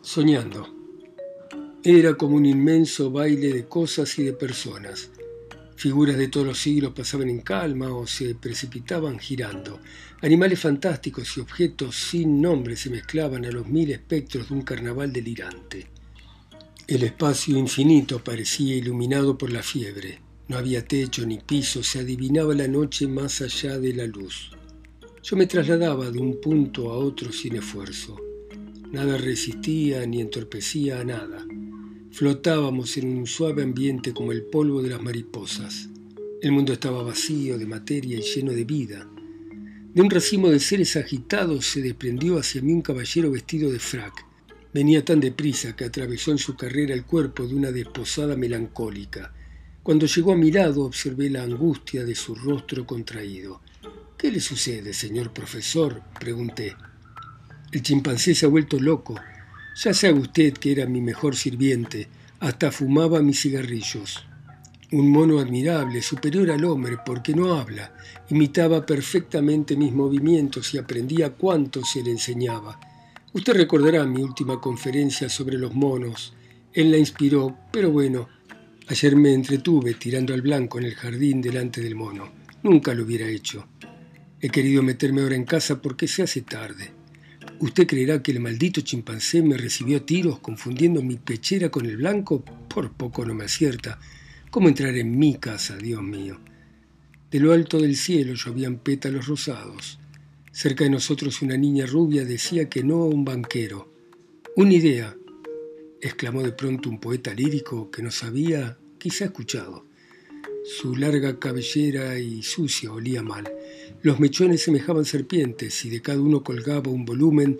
Soñando. 0.02 0.69
Era 1.83 2.12
como 2.12 2.37
un 2.37 2.45
inmenso 2.45 3.11
baile 3.11 3.54
de 3.54 3.64
cosas 3.64 4.19
y 4.19 4.25
de 4.25 4.35
personas. 4.35 5.11
Figuras 5.82 6.16
de 6.16 6.28
todos 6.28 6.46
los 6.46 6.60
siglos 6.60 6.92
pasaban 6.94 7.28
en 7.28 7.40
calma 7.40 7.92
o 7.92 8.06
se 8.06 8.36
precipitaban 8.36 9.18
girando. 9.18 9.80
Animales 10.20 10.60
fantásticos 10.60 11.36
y 11.36 11.40
objetos 11.40 11.96
sin 11.96 12.40
nombre 12.40 12.76
se 12.76 12.88
mezclaban 12.88 13.44
a 13.46 13.50
los 13.50 13.66
mil 13.66 13.90
espectros 13.90 14.48
de 14.48 14.54
un 14.54 14.62
carnaval 14.62 15.12
delirante. 15.12 15.88
El 16.86 17.02
espacio 17.02 17.58
infinito 17.58 18.22
parecía 18.22 18.76
iluminado 18.76 19.36
por 19.36 19.50
la 19.50 19.64
fiebre. 19.64 20.20
No 20.46 20.56
había 20.56 20.86
techo 20.86 21.26
ni 21.26 21.38
piso, 21.38 21.82
se 21.82 21.98
adivinaba 21.98 22.54
la 22.54 22.68
noche 22.68 23.08
más 23.08 23.40
allá 23.40 23.76
de 23.80 23.92
la 23.92 24.06
luz. 24.06 24.52
Yo 25.24 25.36
me 25.36 25.48
trasladaba 25.48 26.12
de 26.12 26.20
un 26.20 26.40
punto 26.40 26.92
a 26.92 26.96
otro 26.96 27.32
sin 27.32 27.56
esfuerzo. 27.56 28.16
Nada 28.92 29.18
resistía 29.18 30.06
ni 30.06 30.20
entorpecía 30.20 31.00
a 31.00 31.04
nada. 31.04 31.44
Flotábamos 32.12 32.99
en 32.99 33.16
un 33.16 33.26
suave 33.26 33.62
ambiente 33.62 34.12
como 34.12 34.33
el 34.33 34.42
polvo 34.42 34.83
de 34.83 34.90
las 34.90 35.02
mariposas. 35.02 35.88
El 36.42 36.52
mundo 36.52 36.75
estaba 36.75 37.02
vacío 37.02 37.57
de 37.57 37.64
materia 37.64 38.19
y 38.19 38.21
lleno 38.23 38.52
de 38.52 38.64
vida. 38.64 39.09
De 39.95 40.02
un 40.02 40.11
racimo 40.11 40.50
de 40.50 40.61
seres 40.61 40.97
agitados 40.97 41.64
se 41.64 41.81
desprendió 41.81 42.38
hacia 42.38 42.61
mí 42.61 42.71
un 42.71 42.83
caballero 42.83 43.31
vestido 43.31 43.73
de 43.73 43.78
frac 43.78 44.26
Venía 44.75 45.02
tan 45.07 45.21
deprisa 45.21 45.75
que 45.75 45.87
atravesó 45.87 46.33
en 46.33 46.38
su 46.38 46.54
carrera 46.54 46.92
el 46.92 47.07
cuerpo 47.07 47.47
de 47.47 47.54
una 47.54 47.73
desposada 47.73 48.37
melancólica. 48.37 49.33
Cuando 49.83 50.04
llegó 50.04 50.35
a 50.35 50.37
mi 50.37 50.52
lado 50.52 50.85
observé 50.85 51.31
la 51.31 51.42
angustia 51.42 52.04
de 52.04 52.14
su 52.14 52.35
rostro 52.35 52.87
contraído. 52.87 53.62
¿Qué 54.19 54.31
le 54.31 54.40
sucede, 54.40 54.92
señor 54.92 55.33
profesor? 55.33 56.02
pregunté. 56.21 56.76
El 57.73 57.83
chimpancé 57.83 58.35
se 58.35 58.45
ha 58.45 58.50
vuelto 58.50 58.78
loco. 58.78 59.19
Ya 59.74 59.94
sabe 59.94 60.20
usted 60.20 60.52
que 60.54 60.72
era 60.72 60.86
mi 60.86 61.00
mejor 61.00 61.34
sirviente. 61.34 62.08
Hasta 62.40 62.70
fumaba 62.70 63.22
mis 63.22 63.40
cigarrillos. 63.40 64.24
Un 64.90 65.10
mono 65.10 65.38
admirable, 65.38 66.02
superior 66.02 66.50
al 66.50 66.64
hombre, 66.64 66.98
porque 67.04 67.34
no 67.34 67.54
habla. 67.54 67.94
Imitaba 68.28 68.84
perfectamente 68.84 69.76
mis 69.76 69.92
movimientos 69.92 70.74
y 70.74 70.78
aprendía 70.78 71.30
cuánto 71.30 71.82
se 71.84 72.02
le 72.02 72.10
enseñaba. 72.10 72.78
Usted 73.32 73.54
recordará 73.54 74.04
mi 74.04 74.20
última 74.20 74.60
conferencia 74.60 75.30
sobre 75.30 75.56
los 75.56 75.74
monos. 75.74 76.34
Él 76.74 76.90
la 76.90 76.98
inspiró, 76.98 77.56
pero 77.72 77.90
bueno, 77.90 78.28
ayer 78.88 79.16
me 79.16 79.32
entretuve 79.32 79.94
tirando 79.94 80.34
al 80.34 80.42
blanco 80.42 80.78
en 80.78 80.84
el 80.84 80.94
jardín 80.94 81.40
delante 81.40 81.80
del 81.80 81.94
mono. 81.94 82.30
Nunca 82.62 82.92
lo 82.92 83.04
hubiera 83.04 83.26
hecho. 83.26 83.66
He 84.38 84.50
querido 84.50 84.82
meterme 84.82 85.22
ahora 85.22 85.36
en 85.36 85.44
casa 85.44 85.80
porque 85.80 86.06
se 86.06 86.22
hace 86.22 86.42
tarde. 86.42 86.92
¿Usted 87.62 87.87
creerá 87.87 88.25
que 88.25 88.33
el 88.33 88.40
maldito 88.40 88.81
chimpancé 88.81 89.40
me 89.40 89.57
recibió 89.57 90.02
tiros 90.02 90.40
confundiendo 90.40 91.00
mi 91.00 91.14
pechera 91.14 91.71
con 91.71 91.87
el 91.87 91.97
blanco? 91.97 92.45
Por 92.69 92.90
poco 92.90 93.25
no 93.25 93.35
me 93.35 93.45
acierta. 93.45 94.00
¿Cómo 94.50 94.66
entrar 94.66 94.97
en 94.97 95.16
mi 95.16 95.37
casa, 95.37 95.76
Dios 95.76 96.02
mío? 96.02 96.40
De 97.31 97.38
lo 97.38 97.52
alto 97.52 97.78
del 97.78 97.95
cielo 97.95 98.35
llovían 98.35 98.78
pétalos 98.78 99.28
rosados. 99.28 100.00
Cerca 100.50 100.83
de 100.83 100.90
nosotros 100.90 101.40
una 101.40 101.57
niña 101.57 101.87
rubia 101.87 102.25
decía 102.25 102.69
que 102.69 102.83
no 102.83 102.97
a 102.97 103.07
un 103.07 103.25
banquero. 103.25 103.95
Una 104.57 104.75
idea, 104.75 105.14
exclamó 106.00 106.42
de 106.42 106.50
pronto 106.50 106.90
un 106.90 106.99
poeta 106.99 107.33
lírico 107.33 107.92
que 107.92 108.02
nos 108.02 108.25
había 108.25 108.76
quizá 108.99 109.26
escuchado. 109.26 109.87
Su 110.64 110.95
larga 110.95 111.40
cabellera 111.40 112.21
y 112.21 112.42
sucia 112.45 112.92
olía 112.92 113.23
mal. 113.23 113.50
Los 114.02 114.21
mechones 114.21 114.62
semejaban 114.62 115.04
serpientes 115.04 115.85
y 115.85 115.90
de 115.90 116.00
cada 116.00 116.21
uno 116.21 116.45
colgaba 116.45 116.88
un 116.88 117.04
volumen, 117.04 117.59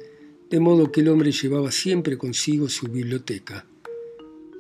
de 0.49 0.61
modo 0.61 0.93
que 0.93 1.01
el 1.01 1.09
hombre 1.09 1.33
llevaba 1.33 1.73
siempre 1.73 2.17
consigo 2.17 2.69
su 2.69 2.87
biblioteca. 2.87 3.67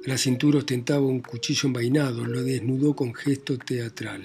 La 0.04 0.18
cintura 0.18 0.58
ostentaba 0.58 1.06
un 1.06 1.20
cuchillo 1.20 1.68
envainado, 1.68 2.24
lo 2.24 2.42
desnudó 2.42 2.96
con 2.96 3.14
gesto 3.14 3.58
teatral. 3.58 4.24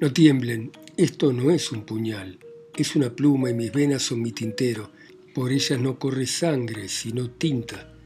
No 0.00 0.12
tiemblen, 0.12 0.70
esto 0.96 1.32
no 1.32 1.50
es 1.50 1.72
un 1.72 1.84
puñal, 1.84 2.38
es 2.76 2.94
una 2.94 3.10
pluma 3.10 3.50
y 3.50 3.54
mis 3.54 3.72
venas 3.72 4.02
son 4.02 4.22
mi 4.22 4.30
tintero. 4.30 4.90
Por 5.34 5.50
ellas 5.50 5.80
no 5.80 5.98
corre 5.98 6.26
sangre, 6.26 6.88
sino 6.88 7.28
tinta. 7.30 7.97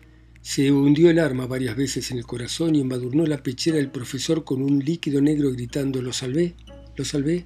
Se 0.43 0.73
hundió 0.73 1.09
el 1.09 1.21
arma 1.21 1.47
varias 1.47 1.77
veces 1.77 2.11
en 2.11 2.19
el 2.19 2.27
corazón 2.27 2.75
y 2.75 2.81
embadurnó 2.81 3.25
la 3.27 3.45
pechera 3.45 3.77
del 3.77 3.93
profesor 3.93 4.43
con 4.43 4.61
un 4.61 4.81
líquido 4.81 5.21
negro 5.21 5.53
gritando 5.53 6.03
¿Lo 6.03 6.13
salvé? 6.13 6.55
¿Lo 6.97 7.05
salvé? 7.05 7.45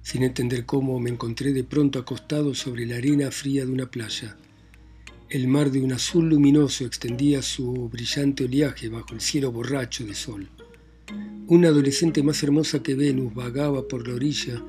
Sin 0.00 0.22
entender 0.22 0.64
cómo 0.64 1.00
me 1.00 1.10
encontré 1.10 1.52
de 1.52 1.64
pronto 1.64 1.98
acostado 1.98 2.54
sobre 2.54 2.86
la 2.86 2.96
arena 2.96 3.32
fría 3.32 3.66
de 3.66 3.72
una 3.72 3.90
playa. 3.90 4.36
El 5.28 5.48
mar 5.48 5.72
de 5.72 5.80
un 5.80 5.92
azul 5.92 6.28
luminoso 6.28 6.84
extendía 6.84 7.42
su 7.42 7.88
brillante 7.88 8.44
oleaje 8.44 8.88
bajo 8.88 9.14
el 9.14 9.20
cielo 9.20 9.50
borracho 9.50 10.06
de 10.06 10.14
sol. 10.14 10.48
Una 11.48 11.68
adolescente 11.68 12.22
más 12.22 12.40
hermosa 12.44 12.80
que 12.80 12.94
Venus 12.94 13.34
vagaba 13.34 13.88
por 13.88 14.06
la 14.06 14.14
orilla, 14.14 14.62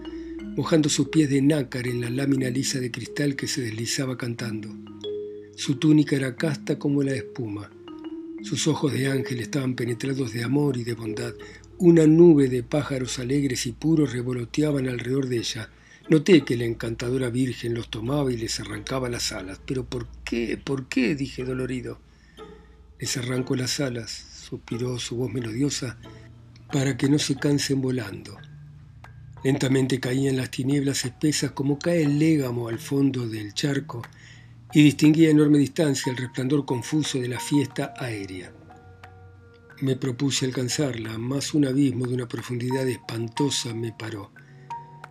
mojando 0.57 0.89
sus 0.89 1.09
pies 1.09 1.29
de 1.29 1.43
nácar 1.43 1.87
en 1.87 2.01
la 2.01 2.09
lámina 2.09 2.49
lisa 2.49 2.79
de 2.79 2.89
cristal 2.89 3.35
que 3.35 3.47
se 3.47 3.61
deslizaba 3.61 4.17
cantando. 4.17 4.69
Su 5.55 5.75
túnica 5.75 6.15
era 6.15 6.35
casta 6.35 6.79
como 6.79 7.03
la 7.03 7.13
espuma. 7.13 7.69
Sus 8.41 8.67
ojos 8.67 8.91
de 8.91 9.07
ángel 9.07 9.39
estaban 9.39 9.75
penetrados 9.75 10.33
de 10.33 10.43
amor 10.43 10.77
y 10.77 10.83
de 10.83 10.95
bondad. 10.95 11.33
Una 11.77 12.07
nube 12.07 12.49
de 12.49 12.63
pájaros 12.63 13.19
alegres 13.19 13.67
y 13.67 13.71
puros 13.71 14.13
revoloteaban 14.13 14.87
alrededor 14.87 15.27
de 15.27 15.37
ella. 15.37 15.69
Noté 16.09 16.43
que 16.43 16.57
la 16.57 16.65
encantadora 16.65 17.29
virgen 17.29 17.75
los 17.75 17.89
tomaba 17.89 18.33
y 18.33 18.37
les 18.37 18.59
arrancaba 18.59 19.09
las 19.09 19.31
alas. 19.31 19.61
¿Pero 19.65 19.85
por 19.85 20.07
qué? 20.25 20.57
¿Por 20.61 20.89
qué? 20.89 21.15
dije 21.15 21.45
dolorido. 21.45 21.99
Les 22.99 23.15
arranco 23.17 23.55
las 23.55 23.79
alas, 23.79 24.11
suspiró 24.49 24.97
su 24.97 25.17
voz 25.17 25.31
melodiosa, 25.31 25.97
para 26.71 26.97
que 26.97 27.09
no 27.09 27.19
se 27.19 27.35
cansen 27.35 27.79
volando. 27.79 28.37
Lentamente 29.43 29.99
caían 29.99 30.37
las 30.37 30.51
tinieblas 30.51 31.05
espesas 31.05 31.51
como 31.51 31.77
cae 31.77 32.03
el 32.03 32.17
légamo 32.17 32.69
al 32.69 32.79
fondo 32.79 33.27
del 33.27 33.53
charco 33.53 34.01
y 34.73 34.83
distinguía 34.83 35.27
a 35.27 35.31
enorme 35.31 35.59
distancia 35.59 36.11
el 36.11 36.17
resplandor 36.17 36.65
confuso 36.65 37.19
de 37.19 37.27
la 37.27 37.39
fiesta 37.39 37.93
aérea. 37.97 38.51
Me 39.81 39.95
propuse 39.95 40.45
alcanzarla, 40.45 41.17
mas 41.17 41.53
un 41.53 41.65
abismo 41.65 42.07
de 42.07 42.15
una 42.15 42.27
profundidad 42.27 42.87
espantosa 42.87 43.73
me 43.73 43.91
paró. 43.91 44.31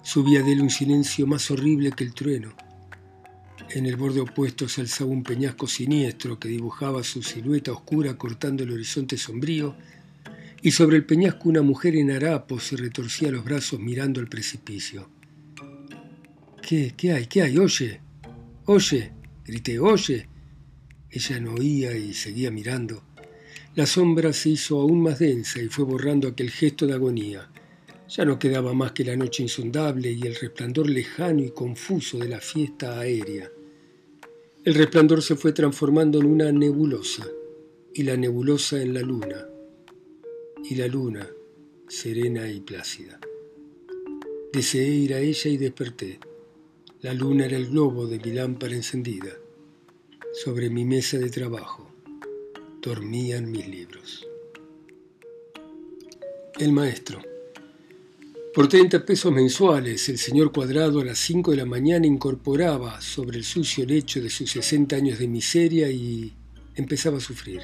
Subía 0.03 0.43
de 0.43 0.53
él 0.53 0.63
un 0.63 0.71
silencio 0.71 1.27
más 1.27 1.51
horrible 1.51 1.93
que 1.93 2.05
el 2.05 2.13
trueno. 2.13 2.55
En 3.71 3.87
el 3.87 3.97
borde 3.97 4.21
opuesto 4.21 4.69
se 4.69 4.81
alzaba 4.81 5.11
un 5.11 5.23
peñasco 5.23 5.67
siniestro 5.67 6.39
que 6.39 6.49
dibujaba 6.49 7.05
su 7.05 7.23
silueta 7.23 7.71
oscura 7.73 8.19
cortando 8.19 8.65
el 8.65 8.73
horizonte 8.73 9.17
sombrío, 9.17 9.77
y 10.61 10.73
sobre 10.73 10.97
el 10.97 11.05
peñasco 11.05 11.49
una 11.49 11.63
mujer 11.63 11.97
en 11.97 12.11
harapos 12.11 12.65
se 12.65 12.77
retorcía 12.77 13.31
los 13.31 13.45
brazos 13.45 13.79
mirando 13.79 14.21
al 14.21 14.29
precipicio. 14.29 15.09
¿Qué? 16.61 16.95
¿Qué 16.97 17.13
hay? 17.13 17.27
¿Qué 17.27 17.43
hay? 17.43 17.59
Oye, 17.59 18.01
oye. 18.67 19.22
Grité, 19.53 19.79
oye. 19.79 20.29
Ella 21.11 21.39
no 21.39 21.53
oía 21.53 21.95
y 21.95 22.15
seguía 22.15 22.51
mirando. 22.51 23.03
La 23.75 23.85
sombra 23.85 24.33
se 24.33 24.49
hizo 24.49 24.81
aún 24.81 25.03
más 25.03 25.19
densa 25.19 25.61
y 25.61 25.69
fue 25.69 25.85
borrando 25.85 26.27
aquel 26.27 26.49
gesto 26.51 26.87
de 26.87 26.95
agonía. 26.95 27.51
Ya 28.09 28.25
no 28.25 28.39
quedaba 28.39 28.73
más 28.73 28.93
que 28.93 29.05
la 29.05 29.15
noche 29.15 29.43
insondable 29.43 30.11
y 30.11 30.23
el 30.23 30.37
resplandor 30.37 30.89
lejano 30.89 31.43
y 31.43 31.51
confuso 31.51 32.17
de 32.17 32.31
la 32.31 32.41
fiesta 32.41 32.99
aérea. 32.99 33.53
El 34.65 34.73
resplandor 34.73 35.21
se 35.21 35.37
fue 35.37 35.53
transformando 35.53 36.19
en 36.19 36.29
una 36.29 36.51
nebulosa, 36.51 37.27
y 37.93 38.05
la 38.05 38.17
nebulosa 38.17 38.81
en 38.81 38.95
la 38.95 39.03
luna, 39.03 39.49
y 40.65 40.77
la 40.77 40.87
luna 40.87 41.29
serena 41.89 42.51
y 42.51 42.61
plácida. 42.61 43.21
Deseé 44.51 44.89
ir 44.89 45.13
a 45.13 45.21
ella 45.21 45.51
y 45.51 45.59
desperté. 45.59 46.21
La 47.03 47.13
luna 47.13 47.45
era 47.45 47.59
el 47.59 47.69
globo 47.69 48.07
de 48.07 48.19
mi 48.19 48.33
lámpara 48.33 48.75
encendida. 48.75 49.42
Sobre 50.35 50.71
mi 50.71 50.87
mesa 50.87 51.19
de 51.19 51.29
trabajo 51.29 51.91
dormían 52.81 53.51
mis 53.51 53.69
libros. 53.69 54.27
El 56.59 56.73
maestro. 56.73 57.21
Por 58.55 58.67
30 58.67 59.05
pesos 59.05 59.31
mensuales, 59.31 60.09
el 60.09 60.17
señor 60.17 60.51
Cuadrado 60.51 61.01
a 61.01 61.05
las 61.05 61.19
5 61.19 61.51
de 61.51 61.59
la 61.59 61.67
mañana 61.67 62.07
incorporaba 62.07 63.03
sobre 63.03 63.37
el 63.37 63.45
sucio 63.45 63.85
lecho 63.85 64.23
de 64.23 64.31
sus 64.31 64.51
60 64.53 64.97
años 64.97 65.19
de 65.19 65.29
miseria 65.29 65.91
y 65.91 66.33
empezaba 66.77 67.19
a 67.19 67.21
sufrir. 67.21 67.61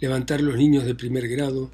Levantar 0.00 0.42
los 0.42 0.56
niños 0.58 0.84
de 0.84 0.94
primer 0.94 1.28
grado, 1.28 1.70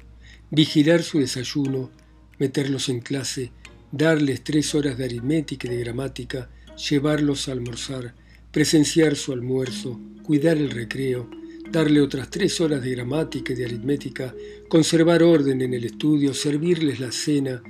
vigilar 0.51 1.03
su 1.03 1.19
desayuno, 1.19 1.91
meterlos 2.39 2.87
en 2.87 3.01
clase, 3.01 3.51
darles 3.91 4.41
tres 4.41 4.73
horas 4.73 4.97
de 4.97 5.03
aritmética 5.03 5.67
y 5.67 5.71
de 5.71 5.83
gramática, 5.83 6.49
llevarlos 6.89 7.49
a 7.49 7.51
almorzar, 7.51 8.15
presenciar 8.53 9.15
su 9.15 9.33
almuerzo, 9.33 9.99
cuidar 10.21 10.57
el 10.57 10.69
recreo, 10.69 11.27
darle 11.71 11.99
otras 11.99 12.29
tres 12.29 12.61
horas 12.61 12.83
de 12.83 12.91
gramática 12.91 13.51
y 13.51 13.55
de 13.55 13.65
aritmética, 13.65 14.35
conservar 14.69 15.23
orden 15.23 15.59
en 15.63 15.73
el 15.73 15.85
estudio, 15.85 16.35
servirles 16.35 16.99
la 16.99 17.11
cena, 17.11 17.63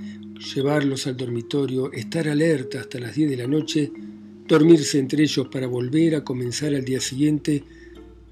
llevarlos 0.54 1.08
al 1.08 1.16
dormitorio, 1.16 1.90
estar 1.94 2.28
alerta 2.28 2.82
hasta 2.82 3.00
las 3.00 3.16
diez 3.16 3.30
de 3.30 3.38
la 3.38 3.48
noche, 3.48 3.94
dormirse 4.46 5.00
entre 5.00 5.24
ellos 5.24 5.48
para 5.48 5.68
volver 5.68 6.16
a 6.16 6.26
comenzar 6.26 6.76
al 6.76 6.84
día 6.84 7.00
siguiente, 7.00 7.64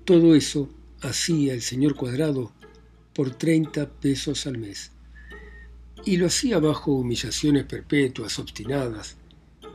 todo 0.04 0.36
eso 0.36 0.70
hacía 1.00 1.54
el 1.54 1.62
señor 1.62 1.96
Cuadrado 1.96 2.52
por 3.14 3.32
30 3.32 3.90
pesos 3.90 4.46
al 4.46 4.58
mes 4.58 4.92
y 6.04 6.18
lo 6.18 6.26
hacía 6.26 6.60
bajo 6.60 6.92
humillaciones 6.92 7.64
perpetuas, 7.64 8.38
obstinadas. 8.40 9.21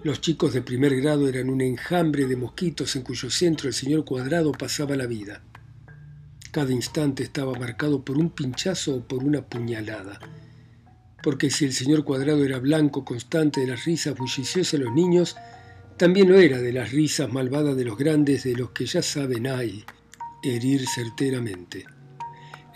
Los 0.06 0.20
chicos 0.20 0.52
de 0.52 0.62
primer 0.62 0.94
grado 1.00 1.28
eran 1.28 1.50
un 1.50 1.60
enjambre 1.60 2.28
de 2.28 2.36
mosquitos 2.36 2.94
en 2.94 3.02
cuyo 3.02 3.28
centro 3.28 3.66
el 3.66 3.74
señor 3.74 4.04
Cuadrado 4.04 4.52
pasaba 4.52 4.94
la 4.94 5.06
vida. 5.06 5.42
Cada 6.52 6.70
instante 6.70 7.24
estaba 7.24 7.58
marcado 7.58 8.04
por 8.04 8.16
un 8.16 8.30
pinchazo 8.30 8.94
o 8.94 9.00
por 9.00 9.24
una 9.24 9.42
puñalada. 9.42 10.20
Porque 11.24 11.50
si 11.50 11.64
el 11.64 11.72
señor 11.72 12.04
Cuadrado 12.04 12.44
era 12.44 12.60
blanco 12.60 13.04
constante 13.04 13.62
de 13.62 13.66
las 13.66 13.84
risas 13.84 14.16
bulliciosas 14.16 14.78
de 14.78 14.84
los 14.84 14.94
niños, 14.94 15.34
también 15.96 16.28
lo 16.28 16.38
era 16.38 16.60
de 16.60 16.72
las 16.72 16.92
risas 16.92 17.32
malvadas 17.32 17.76
de 17.76 17.84
los 17.84 17.98
grandes 17.98 18.44
de 18.44 18.54
los 18.54 18.70
que 18.70 18.86
ya 18.86 19.02
saben 19.02 19.48
hay 19.48 19.84
herir 20.40 20.86
certeramente. 20.86 21.84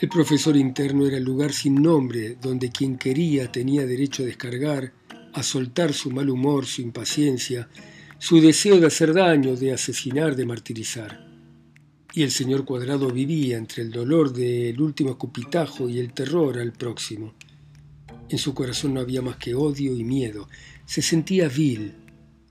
El 0.01 0.09
profesor 0.09 0.57
interno 0.57 1.07
era 1.07 1.19
el 1.19 1.23
lugar 1.23 1.53
sin 1.53 1.81
nombre 1.81 2.39
donde 2.43 2.71
quien 2.71 2.99
quería 2.99 3.53
tenía 3.53 3.87
derecho 3.87 4.25
a 4.25 4.27
descargar, 4.27 4.95
a 5.33 5.43
soltar 5.43 5.93
su 5.93 6.11
mal 6.11 6.29
humor, 6.31 6.67
su 6.67 6.83
impaciencia, 6.83 7.69
su 8.19 8.41
deseo 8.41 8.79
de 8.79 8.87
hacer 8.87 9.15
daño, 9.15 9.57
de 9.57 9.73
asesinar, 9.73 10.37
de 10.37 10.47
martirizar. 10.47 11.27
Y 12.13 12.23
el 12.23 12.31
señor 12.31 12.65
Cuadrado 12.65 13.11
vivía 13.11 13.57
entre 13.57 13.83
el 13.83 13.91
dolor 13.91 14.33
del 14.33 14.81
último 14.81 15.11
escupitajo 15.11 15.89
y 15.89 15.99
el 15.99 16.13
terror 16.13 16.59
al 16.59 16.73
próximo. 16.73 17.35
En 18.29 18.39
su 18.39 18.53
corazón 18.55 18.95
no 18.95 19.01
había 19.01 19.23
más 19.23 19.37
que 19.37 19.55
odio 19.55 19.97
y 19.97 20.05
miedo. 20.05 20.49
Se 20.87 21.03
sentía 21.03 21.49
vil. 21.49 21.95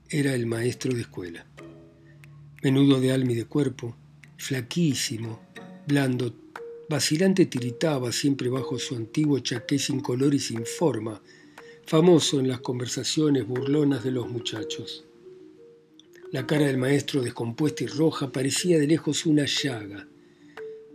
Era 0.08 0.34
el 0.34 0.46
maestro 0.46 0.92
de 0.92 1.02
escuela. 1.02 1.46
Menudo 2.62 3.00
de 3.00 3.12
alma 3.12 3.32
y 3.32 3.36
de 3.36 3.44
cuerpo, 3.44 3.96
flaquísimo, 4.36 5.40
blando, 5.86 6.34
Vacilante 6.90 7.46
tiritaba 7.46 8.10
siempre 8.10 8.48
bajo 8.48 8.76
su 8.80 8.96
antiguo 8.96 9.38
chaqué 9.38 9.78
sin 9.78 10.00
color 10.00 10.34
y 10.34 10.40
sin 10.40 10.66
forma, 10.66 11.22
famoso 11.90 12.38
en 12.38 12.46
las 12.46 12.60
conversaciones 12.60 13.48
burlonas 13.48 14.04
de 14.04 14.12
los 14.12 14.30
muchachos. 14.30 15.06
La 16.30 16.46
cara 16.46 16.66
del 16.68 16.76
maestro 16.76 17.20
descompuesta 17.20 17.82
y 17.82 17.88
roja 17.88 18.30
parecía 18.30 18.78
de 18.78 18.86
lejos 18.86 19.26
una 19.26 19.44
llaga. 19.44 20.06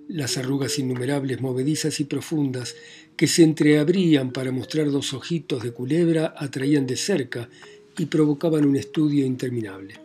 Las 0.07 0.37
arrugas 0.37 0.79
innumerables, 0.79 1.41
movedizas 1.41 1.99
y 1.99 2.05
profundas, 2.05 2.77
que 3.17 3.27
se 3.27 3.43
entreabrían 3.43 4.31
para 4.31 4.53
mostrar 4.53 4.89
dos 4.89 5.13
ojitos 5.13 5.63
de 5.63 5.73
culebra, 5.73 6.33
atraían 6.37 6.87
de 6.87 6.95
cerca 6.95 7.49
y 7.97 8.05
provocaban 8.05 8.63
un 8.63 8.77
estudio 8.77 9.25
interminable. 9.25 9.95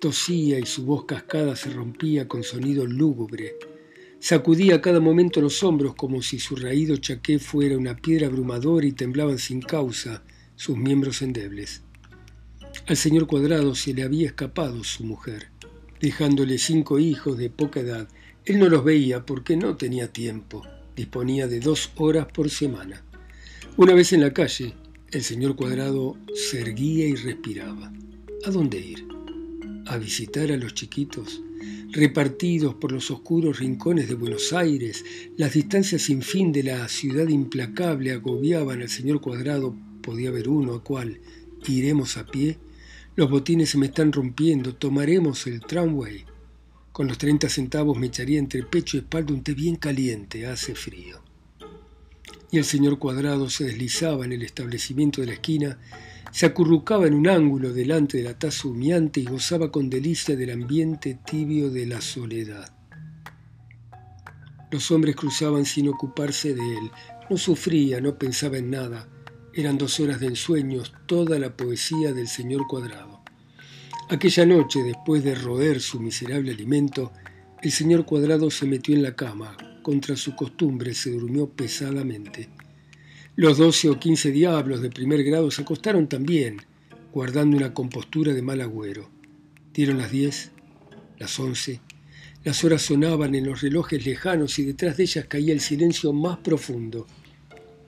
Tosía 0.00 0.58
y 0.58 0.66
su 0.66 0.84
voz 0.84 1.04
cascada 1.04 1.54
se 1.54 1.70
rompía 1.70 2.26
con 2.26 2.42
sonido 2.42 2.84
lúgubre 2.84 3.54
Sacudía 4.22 4.76
a 4.76 4.80
cada 4.80 5.00
momento 5.00 5.40
los 5.40 5.64
hombros 5.64 5.96
como 5.96 6.22
si 6.22 6.38
su 6.38 6.54
raído 6.54 6.96
chaqué 6.96 7.40
fuera 7.40 7.76
una 7.76 7.96
piedra 7.96 8.28
abrumadora 8.28 8.86
y 8.86 8.92
temblaban 8.92 9.36
sin 9.36 9.60
causa 9.60 10.22
sus 10.54 10.76
miembros 10.76 11.22
endebles. 11.22 11.82
Al 12.86 12.96
señor 12.96 13.26
Cuadrado 13.26 13.74
se 13.74 13.92
le 13.92 14.04
había 14.04 14.26
escapado 14.26 14.84
su 14.84 15.02
mujer, 15.02 15.48
dejándole 16.00 16.58
cinco 16.58 17.00
hijos 17.00 17.36
de 17.36 17.50
poca 17.50 17.80
edad. 17.80 18.08
Él 18.44 18.60
no 18.60 18.68
los 18.68 18.84
veía 18.84 19.26
porque 19.26 19.56
no 19.56 19.76
tenía 19.76 20.12
tiempo, 20.12 20.64
disponía 20.94 21.48
de 21.48 21.58
dos 21.58 21.90
horas 21.96 22.28
por 22.32 22.48
semana. 22.48 23.02
Una 23.76 23.92
vez 23.92 24.12
en 24.12 24.20
la 24.20 24.32
calle, 24.32 24.74
el 25.10 25.24
señor 25.24 25.56
Cuadrado 25.56 26.16
se 26.32 26.60
erguía 26.60 27.08
y 27.08 27.16
respiraba. 27.16 27.92
¿A 28.44 28.50
dónde 28.52 28.78
ir? 28.78 29.04
¿A 29.86 29.96
visitar 29.96 30.52
a 30.52 30.56
los 30.56 30.74
chiquitos? 30.74 31.42
Repartidos 31.90 32.74
por 32.74 32.92
los 32.92 33.10
oscuros 33.10 33.58
rincones 33.58 34.08
de 34.08 34.14
Buenos 34.14 34.52
Aires, 34.52 35.04
las 35.36 35.52
distancias 35.52 36.02
sin 36.02 36.22
fin 36.22 36.52
de 36.52 36.62
la 36.62 36.88
ciudad 36.88 37.28
implacable 37.28 38.12
agobiaban 38.12 38.80
al 38.80 38.88
señor 38.88 39.20
Cuadrado, 39.20 39.76
podía 40.02 40.30
haber 40.30 40.48
uno 40.48 40.74
a 40.74 40.82
cual, 40.82 41.20
iremos 41.66 42.16
a 42.16 42.26
pie, 42.26 42.58
los 43.14 43.30
botines 43.30 43.70
se 43.70 43.78
me 43.78 43.86
están 43.86 44.12
rompiendo, 44.12 44.74
tomaremos 44.74 45.46
el 45.46 45.60
tramway. 45.60 46.24
Con 46.92 47.08
los 47.08 47.18
treinta 47.18 47.48
centavos 47.48 47.98
me 47.98 48.06
echaría 48.06 48.38
entre 48.38 48.62
pecho 48.62 48.96
y 48.96 49.00
espalda 49.00 49.34
un 49.34 49.42
té 49.42 49.54
bien 49.54 49.76
caliente, 49.76 50.46
hace 50.46 50.74
frío. 50.74 51.31
Y 52.52 52.58
el 52.58 52.64
señor 52.64 53.00
Cuadrado 53.00 53.50
se 53.50 53.64
deslizaba 53.64 54.24
en 54.24 54.32
el 54.32 54.42
establecimiento 54.42 55.20
de 55.20 55.26
la 55.26 55.32
esquina 55.32 55.78
se 56.32 56.46
acurrucaba 56.46 57.06
en 57.06 57.12
un 57.12 57.28
ángulo 57.28 57.74
delante 57.74 58.16
de 58.16 58.24
la 58.24 58.38
taza 58.38 58.66
humeante 58.66 59.20
y 59.20 59.24
gozaba 59.24 59.70
con 59.70 59.90
delicia 59.90 60.34
del 60.34 60.50
ambiente 60.50 61.18
tibio 61.26 61.70
de 61.70 61.84
la 61.84 62.00
soledad. 62.00 62.74
Los 64.70 64.90
hombres 64.90 65.14
cruzaban 65.14 65.66
sin 65.66 65.88
ocuparse 65.88 66.54
de 66.54 66.62
él. 66.62 66.90
No 67.28 67.36
sufría, 67.36 68.00
no 68.00 68.16
pensaba 68.16 68.56
en 68.56 68.70
nada. 68.70 69.06
Eran 69.52 69.76
dos 69.76 70.00
horas 70.00 70.20
de 70.20 70.28
ensueños, 70.28 70.94
toda 71.04 71.38
la 71.38 71.54
poesía 71.54 72.14
del 72.14 72.28
señor 72.28 72.66
Cuadrado. 72.66 73.22
Aquella 74.08 74.46
noche, 74.46 74.82
después 74.82 75.22
de 75.22 75.34
roer 75.34 75.82
su 75.82 76.00
miserable 76.00 76.52
alimento, 76.52 77.12
el 77.62 77.70
señor 77.70 78.04
Cuadrado 78.04 78.50
se 78.50 78.66
metió 78.66 78.92
en 78.94 79.02
la 79.02 79.14
cama. 79.14 79.56
Contra 79.82 80.16
su 80.16 80.34
costumbre 80.34 80.94
se 80.94 81.12
durmió 81.12 81.48
pesadamente. 81.48 82.48
Los 83.36 83.58
doce 83.58 83.88
o 83.88 84.00
quince 84.00 84.32
diablos 84.32 84.82
de 84.82 84.90
primer 84.90 85.22
grado 85.22 85.50
se 85.50 85.62
acostaron 85.62 86.08
también, 86.08 86.62
guardando 87.12 87.56
una 87.56 87.72
compostura 87.72 88.32
de 88.32 88.42
mal 88.42 88.60
agüero. 88.60 89.08
Dieron 89.72 89.98
las 89.98 90.10
diez, 90.10 90.50
las 91.18 91.38
once, 91.38 91.80
las 92.42 92.64
horas 92.64 92.82
sonaban 92.82 93.36
en 93.36 93.46
los 93.46 93.60
relojes 93.60 94.04
lejanos 94.04 94.58
y 94.58 94.64
detrás 94.64 94.96
de 94.96 95.04
ellas 95.04 95.26
caía 95.26 95.52
el 95.52 95.60
silencio 95.60 96.12
más 96.12 96.38
profundo. 96.38 97.06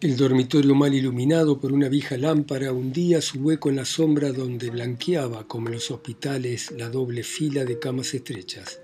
El 0.00 0.16
dormitorio 0.16 0.76
mal 0.76 0.94
iluminado 0.94 1.58
por 1.58 1.72
una 1.72 1.88
vieja 1.88 2.16
lámpara 2.16 2.72
hundía 2.72 3.20
su 3.20 3.40
hueco 3.40 3.70
en 3.70 3.76
la 3.76 3.84
sombra 3.84 4.30
donde 4.30 4.70
blanqueaba, 4.70 5.48
como 5.48 5.66
en 5.68 5.74
los 5.74 5.90
hospitales, 5.90 6.70
la 6.76 6.88
doble 6.88 7.24
fila 7.24 7.64
de 7.64 7.80
camas 7.80 8.14
estrechas. 8.14 8.83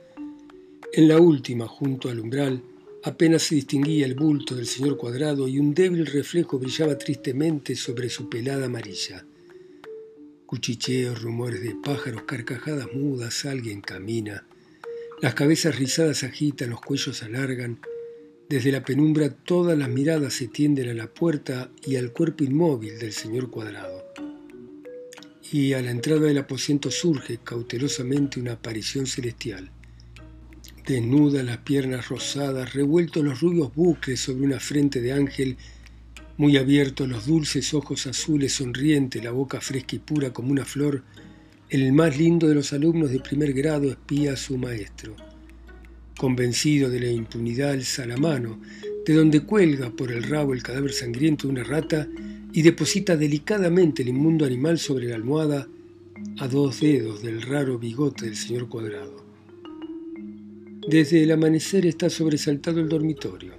En 0.93 1.09
la 1.09 1.19
última, 1.19 1.67
junto 1.67 2.09
al 2.09 2.21
umbral, 2.21 2.63
Apenas 3.03 3.45
se 3.45 3.55
distinguía 3.55 4.05
el 4.05 4.15
bulto 4.15 4.55
del 4.55 4.67
señor 4.67 4.99
Cuadrado 4.99 5.49
y 5.49 5.59
un 5.59 5.73
débil 5.73 6.05
reflejo 6.05 6.59
brillaba 6.59 6.99
tristemente 6.99 7.75
sobre 7.75 8.11
su 8.11 8.29
pelada 8.29 8.67
amarilla. 8.67 9.25
Cuchicheos, 10.45 11.23
rumores 11.23 11.63
de 11.63 11.75
pájaros, 11.83 12.25
carcajadas 12.25 12.93
mudas, 12.93 13.47
alguien 13.47 13.81
camina. 13.81 14.45
Las 15.23 15.33
cabezas 15.33 15.79
rizadas 15.79 16.25
agitan, 16.25 16.71
los 16.71 16.83
cuellos 16.83 17.23
alargan. 17.23 17.81
Desde 18.51 18.71
la 18.71 18.85
penumbra 18.85 19.31
todas 19.31 19.79
las 19.79 19.89
miradas 19.89 20.35
se 20.35 20.49
tienden 20.49 20.91
a 20.91 20.95
la 20.95 21.07
puerta 21.07 21.71
y 21.87 21.97
al 21.97 22.13
cuerpo 22.13 22.45
inmóvil 22.45 22.99
del 22.99 23.15
señor 23.15 23.51
Cuadrado. 23.51 24.05
Y 25.51 25.73
a 25.73 25.81
la 25.81 25.91
entrada 25.91 26.27
del 26.27 26.39
aposento 26.39 26.91
surge 26.91 27.39
cautelosamente 27.43 28.39
una 28.39 28.53
aparición 28.53 29.07
celestial 29.07 29.71
desnuda 30.91 31.45
las 31.45 31.59
piernas 31.59 32.09
rosadas, 32.09 32.75
revueltos 32.75 33.23
los 33.23 33.41
rubios 33.41 33.73
bucles 33.73 34.19
sobre 34.19 34.45
una 34.45 34.59
frente 34.59 35.01
de 35.01 35.13
ángel, 35.13 35.57
muy 36.37 36.57
abiertos 36.57 37.09
los 37.09 37.27
dulces 37.27 37.73
ojos 37.75 38.09
azules, 38.09 38.55
sonriente, 38.55 39.23
la 39.23 39.31
boca 39.31 39.61
fresca 39.61 39.97
y 39.97 39.99
pura 40.01 40.33
como 40.33 40.51
una 40.51 40.65
flor, 40.65 41.05
el 41.69 41.93
más 41.93 42.19
lindo 42.19 42.49
de 42.49 42.57
los 42.57 42.73
alumnos 42.73 43.13
de 43.13 43.21
primer 43.21 43.53
grado 43.53 43.89
espía 43.89 44.33
a 44.33 44.37
su 44.37 44.59
maestro. 44.59 45.15
Convencido 46.19 46.91
de 46.91 46.99
la 46.99 47.11
impunidad, 47.11 47.71
alza 47.71 48.05
la 48.05 48.17
mano, 48.17 48.61
de 49.07 49.15
donde 49.15 49.41
cuelga 49.41 49.91
por 49.91 50.11
el 50.11 50.25
rabo 50.25 50.55
el 50.55 50.63
cadáver 50.65 50.93
sangriento 50.93 51.47
de 51.47 51.53
una 51.53 51.65
rata 51.65 52.09
y 52.53 52.63
deposita 52.63 53.17
delicadamente 53.17 54.03
el 54.03 54.09
inmundo 54.09 54.45
animal 54.45 54.79
sobre 54.81 55.07
la 55.07 55.15
almohada 55.15 55.69
a 56.39 56.49
dos 56.49 56.81
dedos 56.81 57.23
del 57.23 57.43
raro 57.43 57.79
bigote 57.79 58.25
del 58.25 58.37
señor 58.37 58.69
Cuadrado. 58.69 59.20
Desde 60.89 61.23
el 61.23 61.31
amanecer 61.31 61.85
está 61.85 62.09
sobresaltado 62.09 62.81
el 62.81 62.89
dormitorio. 62.89 63.53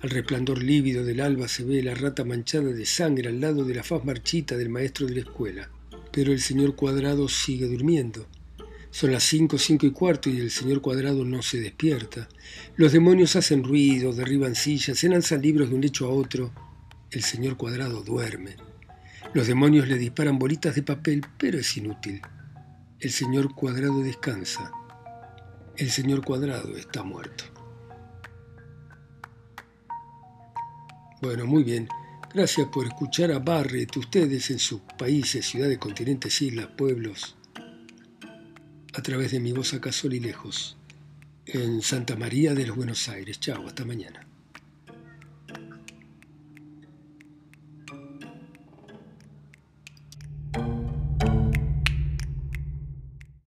Al 0.00 0.10
resplandor 0.10 0.62
lívido 0.62 1.04
del 1.04 1.20
alba 1.20 1.48
se 1.48 1.64
ve 1.64 1.82
la 1.82 1.96
rata 1.96 2.24
manchada 2.24 2.72
de 2.72 2.86
sangre 2.86 3.28
al 3.28 3.40
lado 3.40 3.64
de 3.64 3.74
la 3.74 3.82
faz 3.82 4.04
marchita 4.04 4.56
del 4.56 4.68
maestro 4.68 5.06
de 5.06 5.14
la 5.14 5.20
escuela. 5.22 5.70
Pero 6.12 6.32
el 6.32 6.40
señor 6.40 6.76
Cuadrado 6.76 7.28
sigue 7.28 7.66
durmiendo. 7.66 8.28
Son 8.92 9.10
las 9.10 9.24
cinco, 9.24 9.58
cinco 9.58 9.84
y 9.84 9.90
cuarto 9.90 10.30
y 10.30 10.38
el 10.38 10.52
señor 10.52 10.80
Cuadrado 10.80 11.24
no 11.24 11.42
se 11.42 11.60
despierta. 11.60 12.28
Los 12.76 12.92
demonios 12.92 13.34
hacen 13.34 13.64
ruido, 13.64 14.12
derriban 14.12 14.54
sillas, 14.54 14.98
se 14.98 15.08
lanzan 15.08 15.42
libros 15.42 15.70
de 15.70 15.74
un 15.74 15.80
lecho 15.80 16.06
a 16.06 16.10
otro. 16.10 16.52
El 17.10 17.24
señor 17.24 17.56
Cuadrado 17.56 18.04
duerme. 18.04 18.56
Los 19.34 19.48
demonios 19.48 19.88
le 19.88 19.98
disparan 19.98 20.38
bolitas 20.38 20.76
de 20.76 20.84
papel, 20.84 21.26
pero 21.36 21.58
es 21.58 21.76
inútil. 21.76 22.22
El 23.00 23.10
señor 23.10 23.54
Cuadrado 23.54 24.02
descansa 24.02 24.72
el 25.76 25.90
señor 25.90 26.24
Cuadrado 26.24 26.76
está 26.76 27.02
muerto. 27.02 27.44
Bueno, 31.20 31.46
muy 31.46 31.62
bien. 31.62 31.88
Gracias 32.34 32.68
por 32.68 32.86
escuchar 32.86 33.30
a 33.30 33.38
Barrett, 33.38 33.96
ustedes 33.96 34.50
en 34.50 34.58
sus 34.58 34.80
países, 34.98 35.46
ciudades, 35.46 35.78
continentes, 35.78 36.40
islas, 36.40 36.68
pueblos, 36.76 37.36
a 38.94 39.02
través 39.02 39.32
de 39.32 39.40
mi 39.40 39.52
voz 39.52 39.74
acá 39.74 39.92
sol 39.92 40.14
y 40.14 40.20
lejos, 40.20 40.78
en 41.46 41.82
Santa 41.82 42.16
María 42.16 42.54
de 42.54 42.66
los 42.66 42.76
Buenos 42.76 43.08
Aires. 43.08 43.38
Chao, 43.38 43.66
hasta 43.66 43.84
mañana. 43.84 44.31